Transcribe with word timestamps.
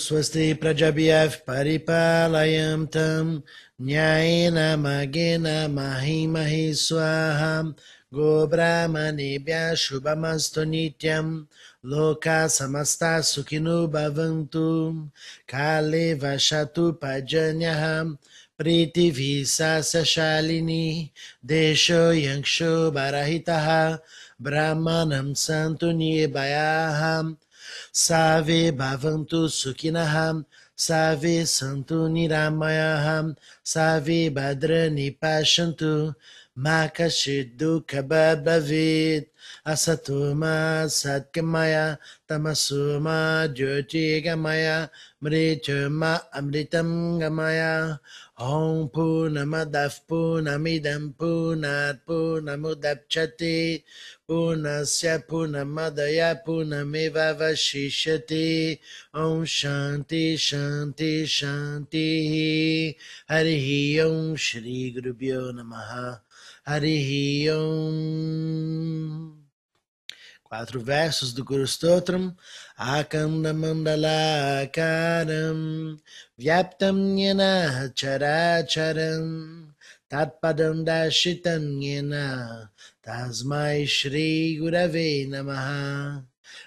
Swasti 0.00 0.56
Prajabhyav 0.56 1.44
Paripalayam 1.44 2.88
Tam 2.90 3.44
Nyayena 3.76 4.80
Magena 4.80 5.68
Mahimahi 5.68 6.72
Swaham 6.72 7.76
Go 8.08 8.48
Brahmanebhya 8.48 9.76
Shubhamastu 9.76 10.64
Nityam 10.64 11.44
Loka 11.84 12.48
Samasta 12.48 13.20
Sukhinu 13.20 13.92
Bhavantu 13.92 15.10
Kale 15.46 16.16
Vashatu 16.16 16.96
Pajanyaham 16.98 18.16
Priti 18.58 19.12
Visasa 19.12 20.00
Shalini 20.00 21.10
Desho 21.44 22.16
Yangsho 22.16 22.88
Barahitaha 22.90 24.00
Brahmanam 24.40 25.36
Santu 25.36 25.92
Nibayaham 25.92 27.36
Save 27.92 28.72
Bhavantu 28.76 29.48
Sukhinaham 29.48 30.44
Save 30.74 31.44
Santu 31.44 32.08
Niramayaham 32.08 33.36
Save 33.62 34.32
Badrani 34.34 35.18
Pashantu 35.18 36.14
makashidu 36.64 37.72
kabad 37.90 38.44
bavit 38.44 39.24
asatuma 39.64 40.84
satkamaya 41.00 41.98
tamasuma 42.28 43.48
jyoti 43.56 44.20
gamaya 44.24 44.90
mrityuma 45.22 46.12
amritam 46.36 47.18
gamaya. 47.20 47.98
Om 48.40 48.88
punamadav 48.88 49.92
punamidam 50.08 51.12
punasya 54.30 55.26
punamadaya 55.28 56.38
punamiva 56.44 57.34
vashishati 57.34 58.78
om 59.12 59.44
shanti 59.44 60.38
shanti 60.38 61.26
shanti 61.26 62.96
harihi 63.28 64.00
om 64.06 64.36
shri 64.36 64.94
gurubhyo 64.94 65.52
namaha. 65.52 66.20
Harihi 66.66 67.48
Om. 67.50 69.34
Quatro 70.44 70.80
versos 70.80 71.32
do 71.32 71.42
Guru 71.42 71.64
Stotram. 71.66 72.36
Akanda 72.78 73.54
Mandala 73.54 74.66
Akaram 74.66 75.98
Vyaptam 76.38 77.16
Yena 77.16 77.90
Characharam. 77.94 79.72
Tatpadam 80.10 80.84
Dashitam 80.84 81.80
Yena 81.80 82.68
Tasmai 83.02 83.86
Shri 83.86 84.58
Gurave 84.60 85.28
Namaha. 85.28 86.22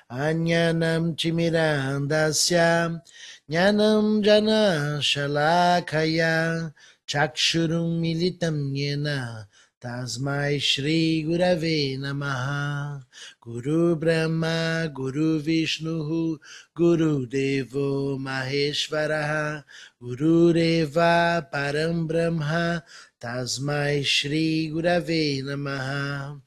Anyanam 0.09 1.16
Chimirandasya 1.16 2.99
Jnanam 3.47 4.23
Jana 4.23 4.97
Shalakaya. 5.02 6.73
Chakshurum 7.08 7.99
Militam 8.02 8.73
Yena 8.73 9.45
Tasmai 9.84 10.62
Shri 10.62 11.26
Gurave 11.28 12.00
Namaha 12.00 13.03
Guru 13.42 13.98
Brahma 13.98 14.89
Guru 14.94 15.42
Vishnu 15.42 16.39
Guru 16.73 17.28
Devo 17.28 18.17
Maheshwaraha 18.17 19.61
Guru 20.02 20.54
Reva 20.54 21.45
Param 21.52 22.08
Brahma 22.08 22.82
Tasmai 23.20 24.05
Shri 24.05 24.71
Gurave 24.73 25.44
Namaha 25.44 26.39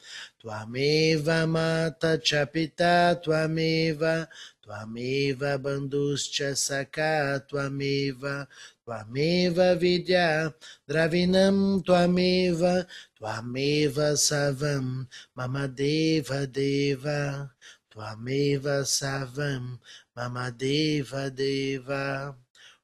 Tvameva 0.42 1.46
Mata 1.46 2.16
Chapita 2.16 3.20
Tvameva 3.22 4.26
Tvameva 4.66 5.58
Bandhuscha 5.58 6.56
Saka 6.56 7.42
Tvameva 7.46 8.46
Tvameva 8.86 9.78
Vidya 9.78 10.54
Dravinam 10.88 11.84
Tvameva 11.84 12.86
Tvameva 13.16 14.14
Savam 14.14 15.08
Mamadeva 15.34 16.46
Deva 16.46 17.50
Tvameva 17.88 18.84
Savam 18.84 19.80
Mamadeva 20.14 21.30
Deva 21.30 22.36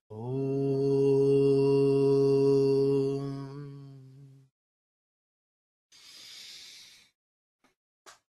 Om. 0.09 1.03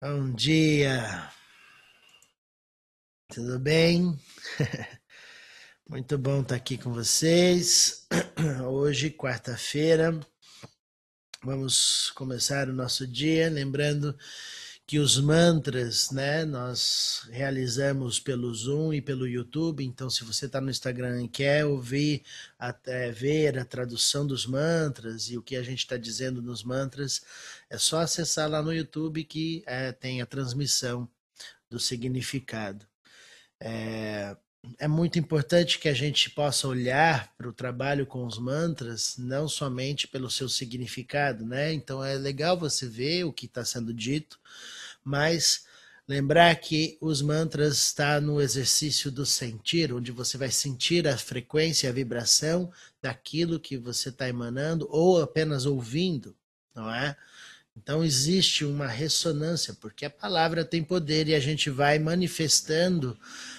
Bom 0.01 0.33
dia, 0.35 1.33
tudo 3.29 3.59
bem? 3.59 4.17
Muito 5.91 6.17
bom 6.17 6.43
estar 6.43 6.55
aqui 6.55 6.79
com 6.79 6.93
vocês. 6.93 8.07
Hoje, 8.71 9.11
quarta-feira, 9.11 10.21
vamos 11.43 12.10
começar 12.15 12.69
o 12.69 12.72
nosso 12.72 13.06
dia. 13.06 13.49
Lembrando 13.50 14.16
que 14.87 14.99
os 14.99 15.21
mantras, 15.21 16.10
né, 16.10 16.47
nós 16.47 17.28
realizamos 17.31 18.19
pelo 18.19 18.54
Zoom 18.54 18.94
e 18.94 19.03
pelo 19.03 19.26
YouTube. 19.26 19.84
Então, 19.84 20.09
se 20.09 20.25
você 20.25 20.47
está 20.47 20.60
no 20.62 20.71
Instagram 20.71 21.25
e 21.25 21.28
quer 21.28 21.66
ouvir, 21.66 22.22
até 22.59 23.12
ver 23.12 23.59
a 23.59 23.66
tradução 23.66 24.26
dos 24.26 24.47
mantras 24.47 25.31
e 25.31 25.37
o 25.37 25.43
que 25.43 25.56
a 25.56 25.62
gente 25.62 25.81
está 25.81 25.99
dizendo 25.99 26.41
nos 26.41 26.65
mantras, 26.65 27.22
é 27.69 27.76
só 27.76 28.00
acessar 28.00 28.49
lá 28.49 28.62
no 28.62 28.72
YouTube 28.72 29.25
que 29.25 29.62
é, 29.66 29.93
tem 29.93 30.22
a 30.22 30.26
transmissão 30.26 31.06
do 31.69 31.78
significado. 31.78 32.87
É, 33.60 34.37
é 34.79 34.89
muito 34.89 35.19
importante 35.19 35.79
que 35.79 35.89
a 35.89 35.95
gente 35.95 36.31
possa 36.31 36.67
olhar 36.67 37.33
para 37.37 37.49
o 37.49 37.53
trabalho 37.53 38.06
com 38.06 38.25
os 38.27 38.39
mantras, 38.39 39.17
não 39.19 39.49
somente 39.49 40.09
pelo 40.09 40.31
seu 40.31 40.49
significado, 40.49 41.45
né? 41.45 41.73
Então 41.73 42.03
é 42.05 42.15
legal 42.15 42.59
você 42.59 42.89
ver 42.89 43.25
o 43.25 43.33
que 43.33 43.47
está 43.47 43.65
sendo 43.65 43.93
dito, 43.93 44.39
mas 45.05 45.65
lembrar 46.06 46.55
que 46.56 46.97
os 47.01 47.21
mantras 47.21 47.79
está 47.79 48.21
no 48.21 48.41
exercício 48.41 49.11
do 49.11 49.27
sentir, 49.27 49.93
onde 49.93 50.11
você 50.11 50.39
vai 50.39 50.51
sentir 50.51 51.06
a 51.06 51.19
frequência, 51.19 51.89
a 51.89 51.93
vibração 51.93 52.73
daquilo 53.03 53.61
que 53.61 53.77
você 53.77 54.09
está 54.09 54.29
emanando 54.29 54.89
ou 54.91 55.23
apenas 55.23 55.67
ouvindo, 55.67 56.35
não 56.75 56.93
é? 56.93 57.17
Então 57.77 58.05
existe 58.05 58.65
uma 58.65 58.89
ressonância, 58.89 59.73
porque 59.75 60.05
a 60.05 60.11
palavra 60.11 60.65
tem 60.65 60.83
poder 60.83 61.29
e 61.29 61.35
a 61.35 61.41
gente 61.41 61.71
vai 61.71 61.99
manifestando 61.99 63.17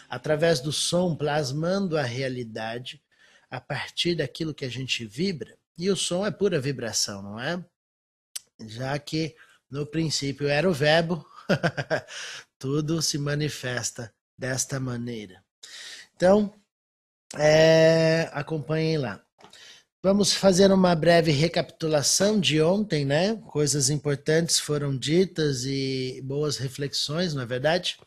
através 0.10 0.60
do 0.60 0.72
som, 0.72 1.16
plasmando 1.16 1.98
a 1.98 2.02
realidade 2.02 3.02
a 3.50 3.62
partir 3.62 4.16
daquilo 4.16 4.54
que 4.54 4.66
a 4.66 4.70
gente 4.70 5.06
vibra. 5.06 5.58
E 5.78 5.90
o 5.90 5.96
som 5.96 6.26
é 6.26 6.32
pura 6.32 6.60
vibração, 6.60 7.22
não 7.22 7.40
é? 7.40 7.64
Já 8.66 8.98
que 9.00 9.36
no 9.70 9.86
princípio 9.86 10.48
era 10.48 10.70
o 10.70 10.74
verbo, 10.74 11.26
tudo 12.58 13.02
se 13.02 13.18
manifesta 13.18 14.14
desta 14.38 14.80
maneira. 14.80 15.44
Então, 16.16 16.54
é, 17.38 18.30
acompanhem 18.34 18.98
lá. 18.98 19.24
Vamos 20.02 20.34
fazer 20.34 20.72
uma 20.72 20.96
breve 20.96 21.32
recapitulação 21.32 22.40
de 22.40 22.62
ontem, 22.62 23.04
né? 23.04 23.36
Coisas 23.48 23.90
importantes 23.90 24.58
foram 24.58 24.98
ditas 24.98 25.66
e 25.66 26.22
boas 26.24 26.58
reflexões, 26.58 27.34
não 27.34 27.42
é 27.42 27.46
verdade? 27.46 27.98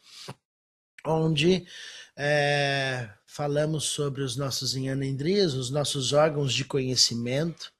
Onde 1.04 1.66
é, 2.16 3.08
falamos 3.26 3.84
sobre 3.84 4.22
os 4.22 4.37
nossos 4.37 4.76
Inhanendrias, 4.76 5.54
os 5.54 5.70
nossos 5.70 6.12
órgãos 6.12 6.52
de 6.52 6.64
conhecimento, 6.64 7.72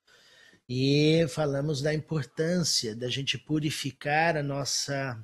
e 0.69 1.26
falamos 1.28 1.82
da 1.82 1.92
importância 1.92 2.96
da 2.96 3.08
gente 3.08 3.36
purificar 3.36 4.36
a 4.36 4.42
nossa 4.42 5.20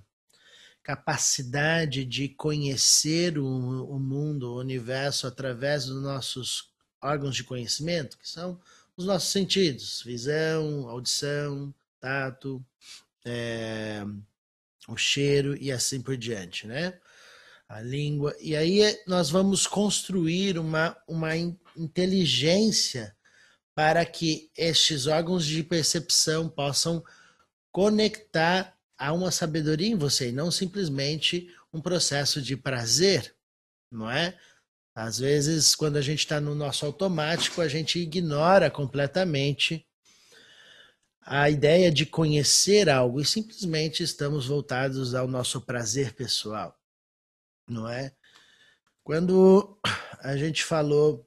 capacidade 0.82 2.04
de 2.04 2.28
conhecer 2.28 3.38
o, 3.38 3.46
o 3.90 3.98
mundo, 3.98 4.52
o 4.52 4.58
universo, 4.58 5.26
através 5.26 5.86
dos 5.86 6.02
nossos 6.02 6.70
órgãos 7.00 7.36
de 7.36 7.44
conhecimento, 7.44 8.18
que 8.18 8.28
são 8.28 8.60
os 8.96 9.06
nossos 9.06 9.30
sentidos: 9.30 10.02
visão, 10.04 10.88
audição, 10.88 11.74
tato, 12.00 12.64
é, 13.24 14.04
o 14.88 14.96
cheiro 14.96 15.56
e 15.56 15.70
assim 15.70 16.00
por 16.00 16.16
diante, 16.16 16.66
né? 16.66 16.98
A 17.68 17.80
língua. 17.80 18.34
E 18.40 18.56
aí 18.56 18.80
nós 19.06 19.28
vamos 19.28 19.66
construir 19.66 20.58
uma, 20.58 20.96
uma 21.06 21.36
inteligência 21.76 23.14
para 23.74 24.04
que 24.04 24.50
estes 24.56 25.06
órgãos 25.06 25.44
de 25.44 25.62
percepção 25.62 26.48
possam 26.48 27.04
conectar 27.70 28.76
a 28.96 29.12
uma 29.12 29.30
sabedoria 29.30 29.86
em 29.88 29.96
você 29.96 30.30
e 30.30 30.32
não 30.32 30.50
simplesmente 30.50 31.48
um 31.72 31.80
processo 31.80 32.42
de 32.42 32.56
prazer, 32.56 33.34
não 33.90 34.10
é? 34.10 34.36
Às 34.94 35.18
vezes, 35.18 35.76
quando 35.76 35.96
a 35.96 36.02
gente 36.02 36.18
está 36.18 36.40
no 36.40 36.56
nosso 36.56 36.84
automático, 36.84 37.60
a 37.60 37.68
gente 37.68 38.00
ignora 38.00 38.68
completamente 38.68 39.86
a 41.20 41.48
ideia 41.48 41.92
de 41.92 42.04
conhecer 42.04 42.88
algo 42.88 43.20
e 43.20 43.24
simplesmente 43.24 44.02
estamos 44.02 44.46
voltados 44.46 45.14
ao 45.14 45.28
nosso 45.28 45.60
prazer 45.60 46.14
pessoal, 46.14 46.76
não 47.68 47.88
é? 47.88 48.12
Quando 49.04 49.78
a 50.20 50.36
gente 50.36 50.64
falou 50.64 51.26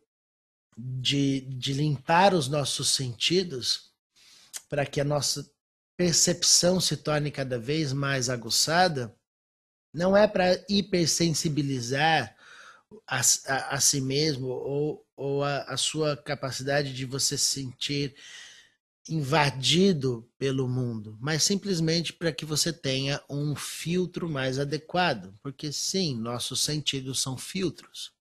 de, 0.77 1.41
de 1.41 1.73
limpar 1.73 2.33
os 2.33 2.47
nossos 2.47 2.89
sentidos 2.89 3.91
para 4.69 4.85
que 4.85 4.99
a 4.99 5.05
nossa 5.05 5.49
percepção 5.95 6.79
se 6.79 6.97
torne 6.97 7.29
cada 7.29 7.59
vez 7.59 7.93
mais 7.93 8.29
aguçada, 8.29 9.15
não 9.93 10.15
é 10.15 10.27
para 10.27 10.63
hipersensibilizar 10.69 12.35
a, 13.07 13.21
a, 13.47 13.75
a, 13.75 13.79
si 13.79 14.01
mesmo 14.01 14.47
ou, 14.47 15.05
ou 15.15 15.44
a, 15.44 15.63
a 15.63 15.77
sua 15.77 16.17
capacidade 16.17 16.94
de 16.94 17.05
você 17.05 17.37
se 17.37 17.61
sentir 17.61 18.15
invadido 19.09 20.30
pelo 20.38 20.68
mundo, 20.68 21.18
mas 21.19 21.44
simplesmente 21.44 22.13
para 22.13 22.31
que 22.31 22.45
você 22.45 22.71
tenha 22.71 23.21
um 23.30 23.56
filtro 23.56 24.30
mais 24.30 24.59
adequado, 24.59 25.33
porque 25.42 25.71
sim, 25.71 26.15
nossos 26.15 26.62
sentidos 26.62 27.21
são 27.21 27.38
filtros, 27.38 28.13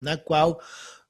na 0.00 0.16
qual 0.16 0.60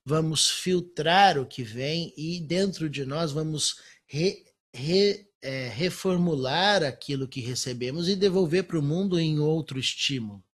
vamos 0.05 0.51
filtrar 0.51 1.39
o 1.39 1.47
que 1.47 1.63
vem 1.63 2.13
e 2.17 2.41
dentro 2.41 2.91
de 2.91 3.07
nós 3.07 3.33
vamos 3.33 3.81
re, 4.07 4.45
re, 4.73 5.31
é, 5.41 5.69
reformular 5.69 6.83
aquilo 6.83 7.27
que 7.27 7.41
recebemos 7.41 8.09
e 8.09 8.15
devolver 8.15 8.65
para 8.65 8.79
o 8.79 8.83
mundo 8.83 9.19
em 9.19 9.39
outro 9.39 9.79
estímulo, 9.79 10.45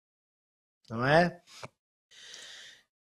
não 0.88 1.04
é? 1.04 1.42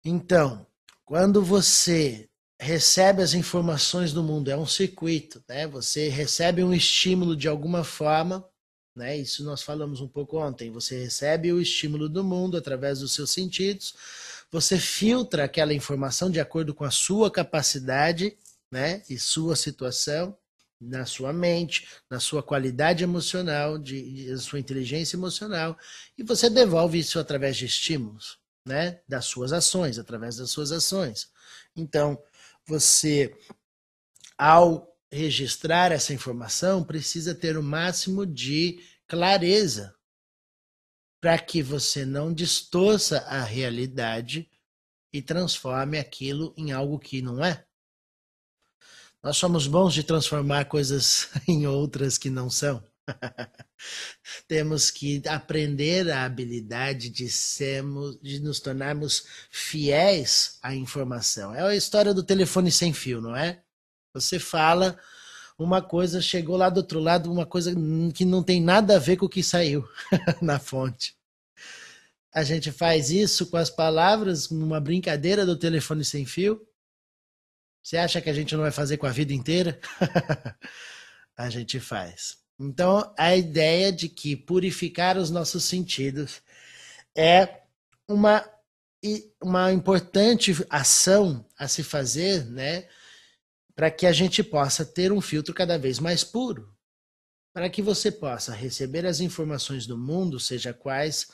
Então, 0.02 0.66
quando 1.04 1.42
você 1.42 2.29
recebe 2.60 3.22
as 3.22 3.32
informações 3.32 4.12
do 4.12 4.22
mundo, 4.22 4.50
é 4.50 4.56
um 4.56 4.66
circuito, 4.66 5.42
né? 5.48 5.66
Você 5.68 6.08
recebe 6.10 6.62
um 6.62 6.74
estímulo 6.74 7.34
de 7.34 7.48
alguma 7.48 7.82
forma, 7.82 8.46
né? 8.94 9.16
Isso 9.16 9.42
nós 9.42 9.62
falamos 9.62 10.02
um 10.02 10.06
pouco 10.06 10.38
ontem. 10.38 10.70
Você 10.70 11.02
recebe 11.02 11.50
o 11.52 11.60
estímulo 11.60 12.06
do 12.06 12.22
mundo 12.22 12.58
através 12.58 13.00
dos 13.00 13.14
seus 13.14 13.30
sentidos, 13.30 13.94
você 14.52 14.78
filtra 14.78 15.44
aquela 15.44 15.72
informação 15.72 16.30
de 16.30 16.38
acordo 16.38 16.74
com 16.74 16.84
a 16.84 16.90
sua 16.90 17.30
capacidade, 17.30 18.36
né? 18.70 19.02
E 19.08 19.18
sua 19.18 19.56
situação 19.56 20.36
na 20.78 21.06
sua 21.06 21.32
mente, 21.32 21.86
na 22.08 22.20
sua 22.20 22.42
qualidade 22.42 23.04
emocional, 23.04 23.78
de, 23.78 24.26
de 24.26 24.38
sua 24.38 24.58
inteligência 24.58 25.16
emocional, 25.16 25.76
e 26.16 26.22
você 26.22 26.48
devolve 26.48 26.98
isso 26.98 27.18
através 27.18 27.56
de 27.56 27.66
estímulos 27.66 28.38
né, 28.66 29.00
das 29.06 29.26
suas 29.26 29.52
ações, 29.52 29.98
através 29.98 30.36
das 30.36 30.50
suas 30.50 30.72
ações. 30.72 31.28
Então, 31.76 32.20
você, 32.66 33.36
ao 34.38 34.90
registrar 35.10 35.92
essa 35.92 36.14
informação, 36.14 36.84
precisa 36.84 37.34
ter 37.34 37.56
o 37.56 37.62
máximo 37.62 38.24
de 38.24 38.80
clareza 39.06 39.94
para 41.20 41.38
que 41.38 41.62
você 41.62 42.04
não 42.04 42.32
distorça 42.32 43.18
a 43.20 43.42
realidade 43.42 44.50
e 45.12 45.20
transforme 45.20 45.98
aquilo 45.98 46.54
em 46.56 46.72
algo 46.72 46.98
que 46.98 47.20
não 47.20 47.44
é. 47.44 47.66
Nós 49.22 49.36
somos 49.36 49.66
bons 49.66 49.92
de 49.92 50.02
transformar 50.02 50.64
coisas 50.66 51.28
em 51.46 51.66
outras 51.66 52.16
que 52.16 52.30
não 52.30 52.48
são. 52.48 52.82
Temos 54.48 54.90
que 54.90 55.22
aprender 55.26 56.10
a 56.10 56.24
habilidade 56.24 57.08
de 57.10 57.28
sermos, 57.28 58.18
de 58.20 58.40
nos 58.40 58.60
tornarmos 58.60 59.24
fiéis 59.50 60.58
à 60.62 60.74
informação. 60.74 61.54
É 61.54 61.62
a 61.62 61.74
história 61.74 62.12
do 62.12 62.22
telefone 62.22 62.70
sem 62.70 62.92
fio, 62.92 63.20
não 63.20 63.34
é? 63.34 63.62
Você 64.12 64.38
fala 64.38 64.98
uma 65.58 65.82
coisa, 65.82 66.20
chegou 66.20 66.56
lá 66.56 66.70
do 66.70 66.78
outro 66.78 66.98
lado, 67.00 67.30
uma 67.30 67.46
coisa 67.46 67.74
que 68.14 68.24
não 68.24 68.42
tem 68.42 68.60
nada 68.60 68.96
a 68.96 68.98
ver 68.98 69.16
com 69.16 69.26
o 69.26 69.28
que 69.28 69.42
saiu 69.42 69.86
na 70.40 70.58
fonte. 70.58 71.14
A 72.32 72.42
gente 72.42 72.70
faz 72.70 73.10
isso 73.10 73.46
com 73.46 73.56
as 73.56 73.68
palavras, 73.68 74.50
numa 74.50 74.80
brincadeira 74.80 75.44
do 75.44 75.58
telefone 75.58 76.04
sem 76.04 76.24
fio. 76.24 76.66
Você 77.82 77.96
acha 77.96 78.20
que 78.20 78.30
a 78.30 78.32
gente 78.32 78.54
não 78.54 78.62
vai 78.62 78.70
fazer 78.70 78.96
com 78.98 79.06
a 79.06 79.10
vida 79.10 79.32
inteira? 79.32 79.80
a 81.36 81.50
gente 81.50 81.80
faz. 81.80 82.39
Então, 82.62 83.10
a 83.16 83.34
ideia 83.34 83.90
de 83.90 84.06
que 84.06 84.36
purificar 84.36 85.16
os 85.16 85.30
nossos 85.30 85.64
sentidos 85.64 86.42
é 87.16 87.62
uma, 88.06 88.46
uma 89.42 89.72
importante 89.72 90.54
ação 90.68 91.48
a 91.56 91.66
se 91.66 91.82
fazer, 91.82 92.44
né? 92.50 92.86
Para 93.74 93.90
que 93.90 94.06
a 94.06 94.12
gente 94.12 94.44
possa 94.44 94.84
ter 94.84 95.10
um 95.10 95.22
filtro 95.22 95.54
cada 95.54 95.78
vez 95.78 95.98
mais 95.98 96.22
puro. 96.22 96.76
Para 97.54 97.70
que 97.70 97.80
você 97.80 98.12
possa 98.12 98.52
receber 98.52 99.06
as 99.06 99.20
informações 99.20 99.86
do 99.86 99.96
mundo, 99.96 100.38
seja 100.38 100.74
quais 100.74 101.28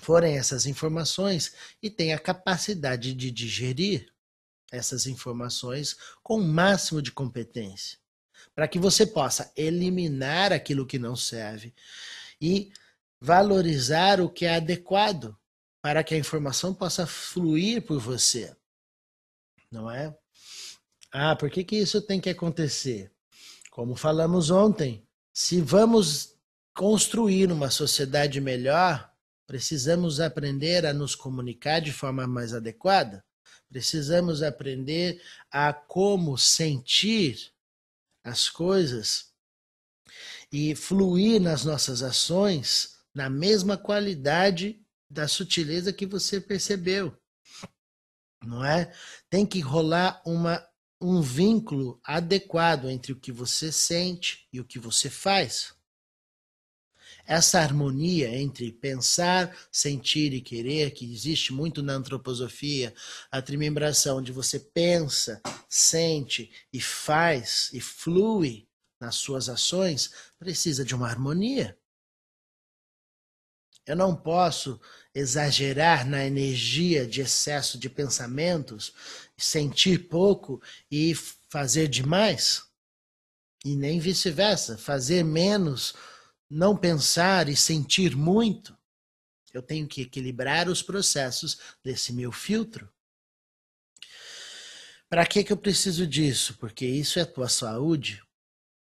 forem 0.00 0.38
essas 0.38 0.64
informações, 0.64 1.54
e 1.82 1.90
tenha 1.90 2.18
capacidade 2.18 3.12
de 3.12 3.30
digerir 3.30 4.10
essas 4.72 5.06
informações 5.06 5.94
com 6.22 6.38
o 6.38 6.42
máximo 6.42 7.02
de 7.02 7.12
competência 7.12 8.01
para 8.54 8.68
que 8.68 8.78
você 8.78 9.06
possa 9.06 9.52
eliminar 9.56 10.52
aquilo 10.52 10.86
que 10.86 10.98
não 10.98 11.16
serve 11.16 11.74
e 12.40 12.72
valorizar 13.20 14.20
o 14.20 14.28
que 14.28 14.44
é 14.44 14.56
adequado 14.56 15.36
para 15.80 16.02
que 16.02 16.14
a 16.14 16.18
informação 16.18 16.74
possa 16.74 17.06
fluir 17.06 17.82
por 17.82 18.00
você. 18.00 18.54
Não 19.70 19.90
é? 19.90 20.14
Ah, 21.10 21.36
por 21.36 21.50
que, 21.50 21.62
que 21.62 21.76
isso 21.76 22.00
tem 22.00 22.20
que 22.20 22.30
acontecer? 22.30 23.12
Como 23.70 23.94
falamos 23.94 24.50
ontem, 24.50 25.06
se 25.32 25.60
vamos 25.60 26.36
construir 26.74 27.50
uma 27.52 27.70
sociedade 27.70 28.40
melhor, 28.40 29.10
precisamos 29.46 30.20
aprender 30.20 30.86
a 30.86 30.92
nos 30.92 31.14
comunicar 31.14 31.80
de 31.80 31.92
forma 31.92 32.26
mais 32.26 32.54
adequada, 32.54 33.24
precisamos 33.68 34.42
aprender 34.42 35.20
a 35.50 35.72
como 35.72 36.38
sentir 36.38 37.51
as 38.24 38.48
coisas 38.48 39.32
e 40.50 40.74
fluir 40.74 41.40
nas 41.40 41.64
nossas 41.64 42.02
ações 42.02 42.98
na 43.14 43.28
mesma 43.28 43.76
qualidade 43.76 44.80
da 45.10 45.28
sutileza 45.28 45.92
que 45.92 46.06
você 46.06 46.40
percebeu. 46.40 47.16
Não 48.42 48.64
é? 48.64 48.92
Tem 49.28 49.46
que 49.46 49.60
rolar 49.60 50.22
uma, 50.26 50.66
um 51.00 51.20
vínculo 51.20 52.00
adequado 52.04 52.88
entre 52.88 53.12
o 53.12 53.20
que 53.20 53.30
você 53.30 53.70
sente 53.70 54.48
e 54.52 54.60
o 54.60 54.64
que 54.64 54.78
você 54.78 55.08
faz. 55.08 55.74
Essa 57.26 57.60
harmonia 57.60 58.28
entre 58.36 58.72
pensar, 58.72 59.56
sentir 59.70 60.32
e 60.32 60.40
querer, 60.40 60.90
que 60.90 61.10
existe 61.12 61.52
muito 61.52 61.82
na 61.82 61.94
antroposofia, 61.94 62.92
a 63.30 63.40
trimembração, 63.40 64.18
onde 64.18 64.32
você 64.32 64.58
pensa, 64.58 65.40
sente 65.68 66.50
e 66.72 66.80
faz 66.80 67.70
e 67.72 67.80
flui 67.80 68.66
nas 69.00 69.16
suas 69.16 69.48
ações, 69.48 70.12
precisa 70.38 70.84
de 70.84 70.94
uma 70.94 71.08
harmonia. 71.08 71.76
Eu 73.84 73.96
não 73.96 74.14
posso 74.14 74.80
exagerar 75.12 76.06
na 76.06 76.24
energia 76.24 77.06
de 77.06 77.20
excesso 77.20 77.76
de 77.78 77.90
pensamentos, 77.90 78.94
sentir 79.36 80.08
pouco 80.08 80.62
e 80.90 81.14
fazer 81.48 81.88
demais. 81.88 82.62
E 83.64 83.74
nem 83.76 83.98
vice-versa, 83.98 84.78
fazer 84.78 85.24
menos 85.24 85.94
não 86.52 86.76
pensar 86.76 87.48
e 87.48 87.56
sentir 87.56 88.14
muito, 88.14 88.76
eu 89.54 89.62
tenho 89.62 89.88
que 89.88 90.02
equilibrar 90.02 90.68
os 90.68 90.82
processos 90.82 91.58
desse 91.82 92.12
meu 92.12 92.30
filtro. 92.30 92.92
Para 95.08 95.26
que, 95.26 95.42
que 95.42 95.52
eu 95.52 95.56
preciso 95.56 96.06
disso? 96.06 96.56
Porque 96.58 96.86
isso 96.86 97.18
é 97.18 97.22
a 97.22 97.26
tua 97.26 97.48
saúde 97.48 98.22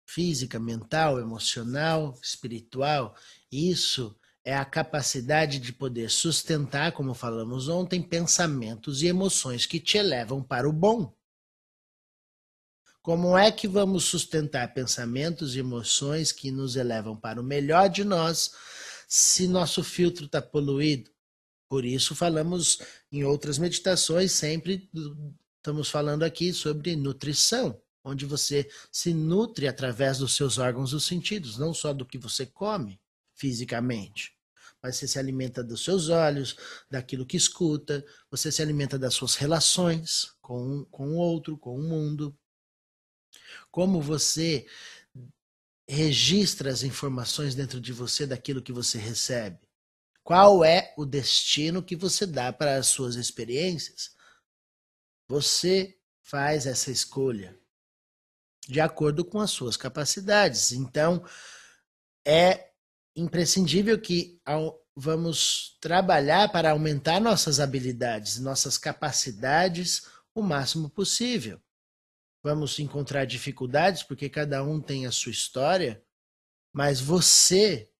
física, 0.06 0.58
mental, 0.58 1.18
emocional, 1.18 2.16
espiritual. 2.22 3.16
Isso 3.50 4.16
é 4.44 4.56
a 4.56 4.64
capacidade 4.64 5.58
de 5.58 5.72
poder 5.72 6.08
sustentar, 6.08 6.92
como 6.92 7.14
falamos 7.14 7.68
ontem, 7.68 8.00
pensamentos 8.00 9.02
e 9.02 9.08
emoções 9.08 9.66
que 9.66 9.80
te 9.80 9.98
elevam 9.98 10.42
para 10.42 10.68
o 10.68 10.72
bom. 10.72 11.12
Como 13.06 13.38
é 13.38 13.52
que 13.52 13.68
vamos 13.68 14.02
sustentar 14.02 14.74
pensamentos 14.74 15.54
e 15.54 15.60
emoções 15.60 16.32
que 16.32 16.50
nos 16.50 16.74
elevam 16.74 17.16
para 17.16 17.40
o 17.40 17.44
melhor 17.44 17.88
de 17.88 18.02
nós 18.02 18.50
se 19.06 19.46
nosso 19.46 19.84
filtro 19.84 20.26
está 20.26 20.42
poluído? 20.42 21.08
Por 21.68 21.84
isso 21.84 22.16
falamos 22.16 22.80
em 23.12 23.22
outras 23.22 23.58
meditações, 23.58 24.32
sempre 24.32 24.90
estamos 25.56 25.88
falando 25.88 26.24
aqui 26.24 26.52
sobre 26.52 26.96
nutrição, 26.96 27.80
onde 28.02 28.26
você 28.26 28.68
se 28.90 29.14
nutre 29.14 29.68
através 29.68 30.18
dos 30.18 30.34
seus 30.34 30.58
órgãos 30.58 30.90
dos 30.90 31.04
sentidos, 31.04 31.56
não 31.56 31.72
só 31.72 31.92
do 31.92 32.04
que 32.04 32.18
você 32.18 32.44
come 32.44 33.00
fisicamente 33.36 34.34
mas 34.82 34.96
você 34.96 35.08
se 35.08 35.18
alimenta 35.18 35.64
dos 35.64 35.82
seus 35.82 36.10
olhos, 36.10 36.56
daquilo 36.88 37.26
que 37.26 37.36
escuta, 37.36 38.04
você 38.30 38.52
se 38.52 38.62
alimenta 38.62 38.98
das 38.98 39.14
suas 39.14 39.34
relações 39.34 40.32
com, 40.40 40.84
com 40.90 41.08
o 41.08 41.16
outro, 41.16 41.56
com 41.56 41.76
o 41.76 41.82
mundo 41.82 42.36
como 43.70 44.00
você 44.00 44.66
registra 45.88 46.70
as 46.70 46.82
informações 46.82 47.54
dentro 47.54 47.80
de 47.80 47.92
você 47.92 48.26
daquilo 48.26 48.62
que 48.62 48.72
você 48.72 48.98
recebe. 48.98 49.58
Qual 50.24 50.64
é 50.64 50.92
o 50.96 51.06
destino 51.06 51.82
que 51.82 51.94
você 51.94 52.26
dá 52.26 52.52
para 52.52 52.76
as 52.76 52.88
suas 52.88 53.14
experiências? 53.14 54.16
Você 55.28 55.96
faz 56.22 56.66
essa 56.66 56.90
escolha 56.90 57.56
de 58.68 58.80
acordo 58.80 59.24
com 59.24 59.40
as 59.40 59.52
suas 59.52 59.76
capacidades. 59.76 60.72
Então, 60.72 61.24
é 62.26 62.70
imprescindível 63.14 64.00
que 64.00 64.40
vamos 64.96 65.78
trabalhar 65.80 66.50
para 66.50 66.72
aumentar 66.72 67.20
nossas 67.20 67.60
habilidades, 67.60 68.40
nossas 68.40 68.76
capacidades 68.76 70.08
o 70.34 70.42
máximo 70.42 70.90
possível. 70.90 71.60
Vamos 72.46 72.78
encontrar 72.78 73.24
dificuldades 73.24 74.04
porque 74.04 74.28
cada 74.28 74.62
um 74.62 74.80
tem 74.80 75.04
a 75.04 75.10
sua 75.10 75.32
história, 75.32 76.00
mas 76.72 77.00
você, 77.00 77.90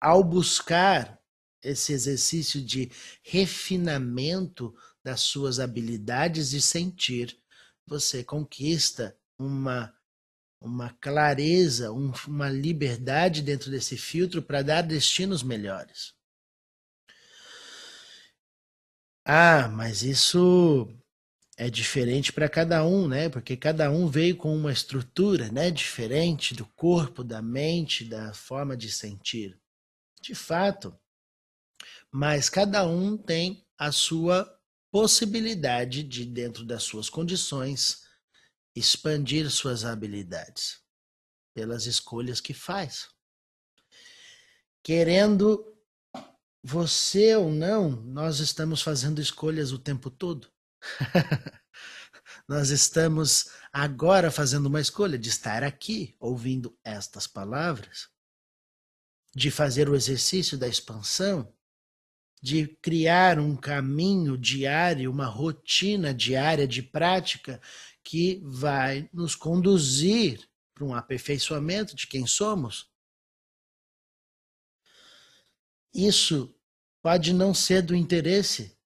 ao 0.00 0.24
buscar 0.24 1.16
esse 1.62 1.92
exercício 1.92 2.60
de 2.60 2.90
refinamento 3.22 4.74
das 5.00 5.20
suas 5.20 5.60
habilidades 5.60 6.50
de 6.50 6.60
sentir, 6.60 7.38
você 7.86 8.24
conquista 8.24 9.16
uma 9.38 9.94
uma 10.60 10.90
clareza, 11.00 11.92
um, 11.92 12.12
uma 12.26 12.48
liberdade 12.50 13.42
dentro 13.42 13.70
desse 13.70 13.96
filtro 13.96 14.42
para 14.42 14.60
dar 14.60 14.82
destinos 14.82 15.40
melhores. 15.44 16.14
Ah, 19.24 19.68
mas 19.68 20.02
isso 20.02 20.88
é 21.60 21.68
diferente 21.68 22.32
para 22.32 22.48
cada 22.48 22.86
um, 22.86 23.08
né? 23.08 23.28
Porque 23.28 23.56
cada 23.56 23.90
um 23.90 24.06
veio 24.06 24.36
com 24.36 24.56
uma 24.56 24.70
estrutura, 24.70 25.50
né, 25.50 25.72
diferente 25.72 26.54
do 26.54 26.64
corpo, 26.64 27.24
da 27.24 27.42
mente, 27.42 28.04
da 28.04 28.32
forma 28.32 28.76
de 28.76 28.92
sentir. 28.92 29.60
De 30.22 30.36
fato. 30.36 30.96
Mas 32.12 32.48
cada 32.48 32.86
um 32.86 33.18
tem 33.18 33.66
a 33.76 33.90
sua 33.90 34.48
possibilidade 34.88 36.04
de 36.04 36.24
dentro 36.24 36.64
das 36.64 36.84
suas 36.84 37.10
condições 37.10 38.06
expandir 38.74 39.50
suas 39.50 39.84
habilidades 39.84 40.80
pelas 41.52 41.86
escolhas 41.86 42.40
que 42.40 42.54
faz. 42.54 43.08
Querendo 44.80 45.76
você 46.62 47.34
ou 47.34 47.50
não, 47.50 47.90
nós 47.90 48.38
estamos 48.38 48.80
fazendo 48.80 49.20
escolhas 49.20 49.72
o 49.72 49.78
tempo 49.78 50.08
todo. 50.08 50.48
nós 52.48 52.70
estamos 52.70 53.50
agora 53.72 54.30
fazendo 54.30 54.66
uma 54.66 54.80
escolha 54.80 55.18
de 55.18 55.28
estar 55.28 55.62
aqui 55.62 56.16
ouvindo 56.18 56.76
estas 56.84 57.26
palavras, 57.26 58.08
de 59.34 59.50
fazer 59.50 59.88
o 59.88 59.94
exercício 59.94 60.56
da 60.56 60.66
expansão, 60.66 61.52
de 62.40 62.68
criar 62.80 63.38
um 63.38 63.56
caminho 63.56 64.38
diário, 64.38 65.10
uma 65.10 65.26
rotina 65.26 66.14
diária 66.14 66.66
de 66.66 66.82
prática 66.82 67.60
que 68.02 68.40
vai 68.44 69.10
nos 69.12 69.34
conduzir 69.34 70.48
para 70.74 70.84
um 70.84 70.94
aperfeiçoamento 70.94 71.96
de 71.96 72.06
quem 72.06 72.26
somos. 72.26 72.90
Isso 75.92 76.54
pode 77.02 77.32
não 77.32 77.52
ser 77.52 77.82
do 77.82 77.94
interesse 77.94 78.77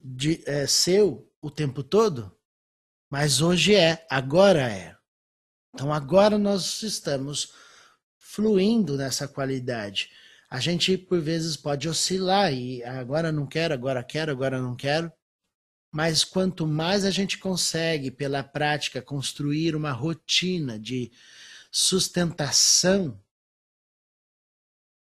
de, 0.00 0.42
é, 0.46 0.66
seu 0.66 1.30
o 1.40 1.50
tempo 1.50 1.82
todo, 1.82 2.34
mas 3.10 3.40
hoje 3.40 3.74
é, 3.74 4.06
agora 4.08 4.70
é. 4.70 4.96
Então 5.74 5.92
agora 5.92 6.38
nós 6.38 6.82
estamos 6.82 7.52
fluindo 8.16 8.96
nessa 8.96 9.26
qualidade. 9.28 10.10
A 10.48 10.58
gente 10.58 10.96
por 10.96 11.20
vezes 11.20 11.56
pode 11.56 11.88
oscilar 11.88 12.52
e 12.52 12.82
agora 12.84 13.30
não 13.30 13.46
quero, 13.46 13.74
agora 13.74 14.02
quero, 14.02 14.32
agora 14.32 14.60
não 14.60 14.74
quero. 14.76 15.12
Mas 15.92 16.24
quanto 16.24 16.66
mais 16.66 17.04
a 17.04 17.10
gente 17.10 17.38
consegue, 17.38 18.10
pela 18.10 18.44
prática, 18.44 19.02
construir 19.02 19.74
uma 19.74 19.90
rotina 19.90 20.78
de 20.78 21.10
sustentação, 21.70 23.20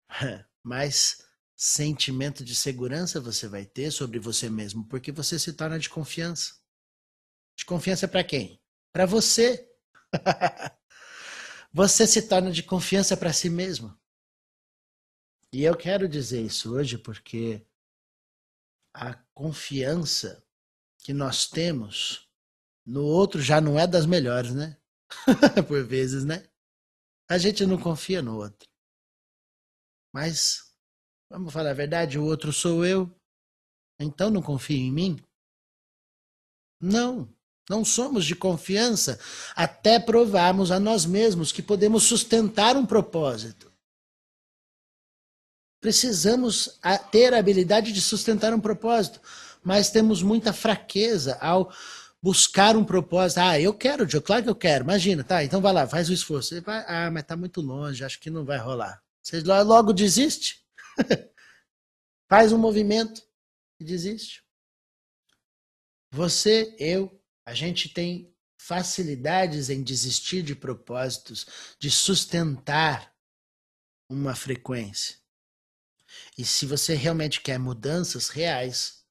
mais 0.62 1.27
sentimento 1.60 2.44
de 2.44 2.54
segurança 2.54 3.20
você 3.20 3.48
vai 3.48 3.66
ter 3.66 3.90
sobre 3.90 4.20
você 4.20 4.48
mesmo, 4.48 4.86
porque 4.86 5.10
você 5.10 5.36
se 5.40 5.52
torna 5.52 5.76
de 5.76 5.90
confiança. 5.90 6.54
De 7.56 7.64
confiança 7.64 8.06
para 8.06 8.22
quem? 8.22 8.62
Para 8.92 9.04
você. 9.04 9.68
você 11.72 12.06
se 12.06 12.22
torna 12.28 12.52
de 12.52 12.62
confiança 12.62 13.16
para 13.16 13.32
si 13.32 13.50
mesmo. 13.50 13.98
E 15.52 15.64
eu 15.64 15.76
quero 15.76 16.08
dizer 16.08 16.40
isso 16.42 16.76
hoje 16.76 16.96
porque 16.96 17.66
a 18.94 19.14
confiança 19.34 20.46
que 20.98 21.12
nós 21.12 21.48
temos 21.48 22.30
no 22.86 23.02
outro 23.04 23.42
já 23.42 23.60
não 23.60 23.76
é 23.76 23.86
das 23.86 24.06
melhores, 24.06 24.54
né? 24.54 24.78
Por 25.66 25.84
vezes, 25.84 26.24
né? 26.24 26.48
A 27.28 27.36
gente 27.36 27.66
não 27.66 27.80
confia 27.80 28.22
no 28.22 28.36
outro. 28.36 28.68
Mas, 30.12 30.67
vamos 31.28 31.52
falar 31.52 31.70
a 31.70 31.74
verdade, 31.74 32.18
o 32.18 32.24
outro 32.24 32.52
sou 32.52 32.84
eu. 32.84 33.10
Então 34.00 34.30
não 34.30 34.42
confia 34.42 34.78
em 34.78 34.92
mim? 34.92 35.18
Não, 36.80 37.28
não 37.68 37.84
somos 37.84 38.24
de 38.24 38.36
confiança 38.36 39.18
até 39.56 39.98
provarmos 39.98 40.70
a 40.70 40.78
nós 40.78 41.04
mesmos 41.04 41.50
que 41.50 41.62
podemos 41.62 42.04
sustentar 42.04 42.76
um 42.76 42.86
propósito. 42.86 43.72
Precisamos 45.80 46.78
ter 47.10 47.34
a 47.34 47.38
habilidade 47.38 47.92
de 47.92 48.00
sustentar 48.00 48.52
um 48.52 48.60
propósito 48.60 49.20
mas 49.62 49.90
temos 49.90 50.22
muita 50.22 50.52
fraqueza 50.52 51.36
ao 51.40 51.70
buscar 52.22 52.76
um 52.76 52.84
propósito. 52.84 53.38
Ah, 53.38 53.60
eu 53.60 53.74
quero, 53.74 54.08
Joe, 54.08 54.20
claro 54.20 54.42
que 54.42 54.48
eu 54.48 54.54
quero. 54.54 54.84
Imagina, 54.84 55.22
tá? 55.22 55.44
Então 55.44 55.60
vai 55.60 55.72
lá, 55.72 55.86
faz 55.86 56.08
o 56.08 56.12
esforço. 56.12 56.60
Vai, 56.62 56.84
ah, 56.88 57.10
mas 57.10 57.24
tá 57.24 57.36
muito 57.36 57.60
longe, 57.60 58.04
acho 58.04 58.18
que 58.18 58.30
não 58.30 58.44
vai 58.44 58.58
rolar. 58.58 59.02
Você 59.22 59.40
logo 59.40 59.92
desiste. 59.92 60.64
faz 62.28 62.52
um 62.52 62.58
movimento 62.58 63.22
e 63.80 63.84
desiste. 63.84 64.44
Você, 66.10 66.74
eu, 66.78 67.22
a 67.46 67.54
gente 67.54 67.88
tem 67.88 68.34
facilidades 68.58 69.70
em 69.70 69.82
desistir 69.82 70.42
de 70.42 70.54
propósitos, 70.54 71.46
de 71.78 71.90
sustentar 71.90 73.14
uma 74.08 74.34
frequência. 74.34 75.16
E 76.36 76.44
se 76.44 76.66
você 76.66 76.94
realmente 76.94 77.40
quer 77.40 77.58
mudanças 77.58 78.28
reais, 78.28 79.04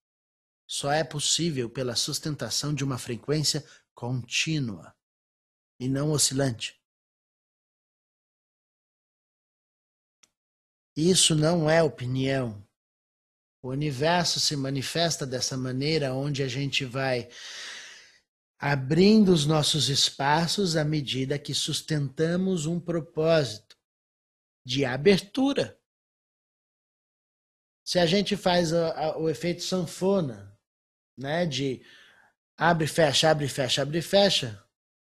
só 0.68 0.92
é 0.92 1.04
possível 1.04 1.70
pela 1.70 1.96
sustentação 1.96 2.74
de 2.74 2.84
uma 2.84 2.98
frequência 2.98 3.66
contínua 3.94 4.96
e 5.80 5.88
não 5.88 6.12
oscilante. 6.12 6.77
Isso 10.98 11.36
não 11.36 11.70
é 11.70 11.84
opinião. 11.84 12.68
O 13.62 13.70
universo 13.70 14.40
se 14.40 14.56
manifesta 14.56 15.28
dessa 15.28 15.56
maneira, 15.56 16.16
onde 16.16 16.42
a 16.42 16.48
gente 16.48 16.84
vai 16.86 17.30
abrindo 18.58 19.32
os 19.32 19.46
nossos 19.46 19.90
espaços 19.90 20.76
à 20.76 20.84
medida 20.84 21.38
que 21.38 21.54
sustentamos 21.54 22.66
um 22.66 22.80
propósito 22.80 23.78
de 24.66 24.86
abertura. 24.86 25.80
Se 27.86 28.00
a 28.00 28.08
gente 28.08 28.36
faz 28.36 28.74
a, 28.74 29.20
o 29.20 29.30
efeito 29.30 29.62
sanfona, 29.62 30.58
né, 31.16 31.46
de 31.46 31.86
abre, 32.58 32.88
fecha, 32.88 33.30
abre, 33.30 33.48
fecha, 33.48 33.84
abre, 33.84 34.02
fecha, 34.02 34.66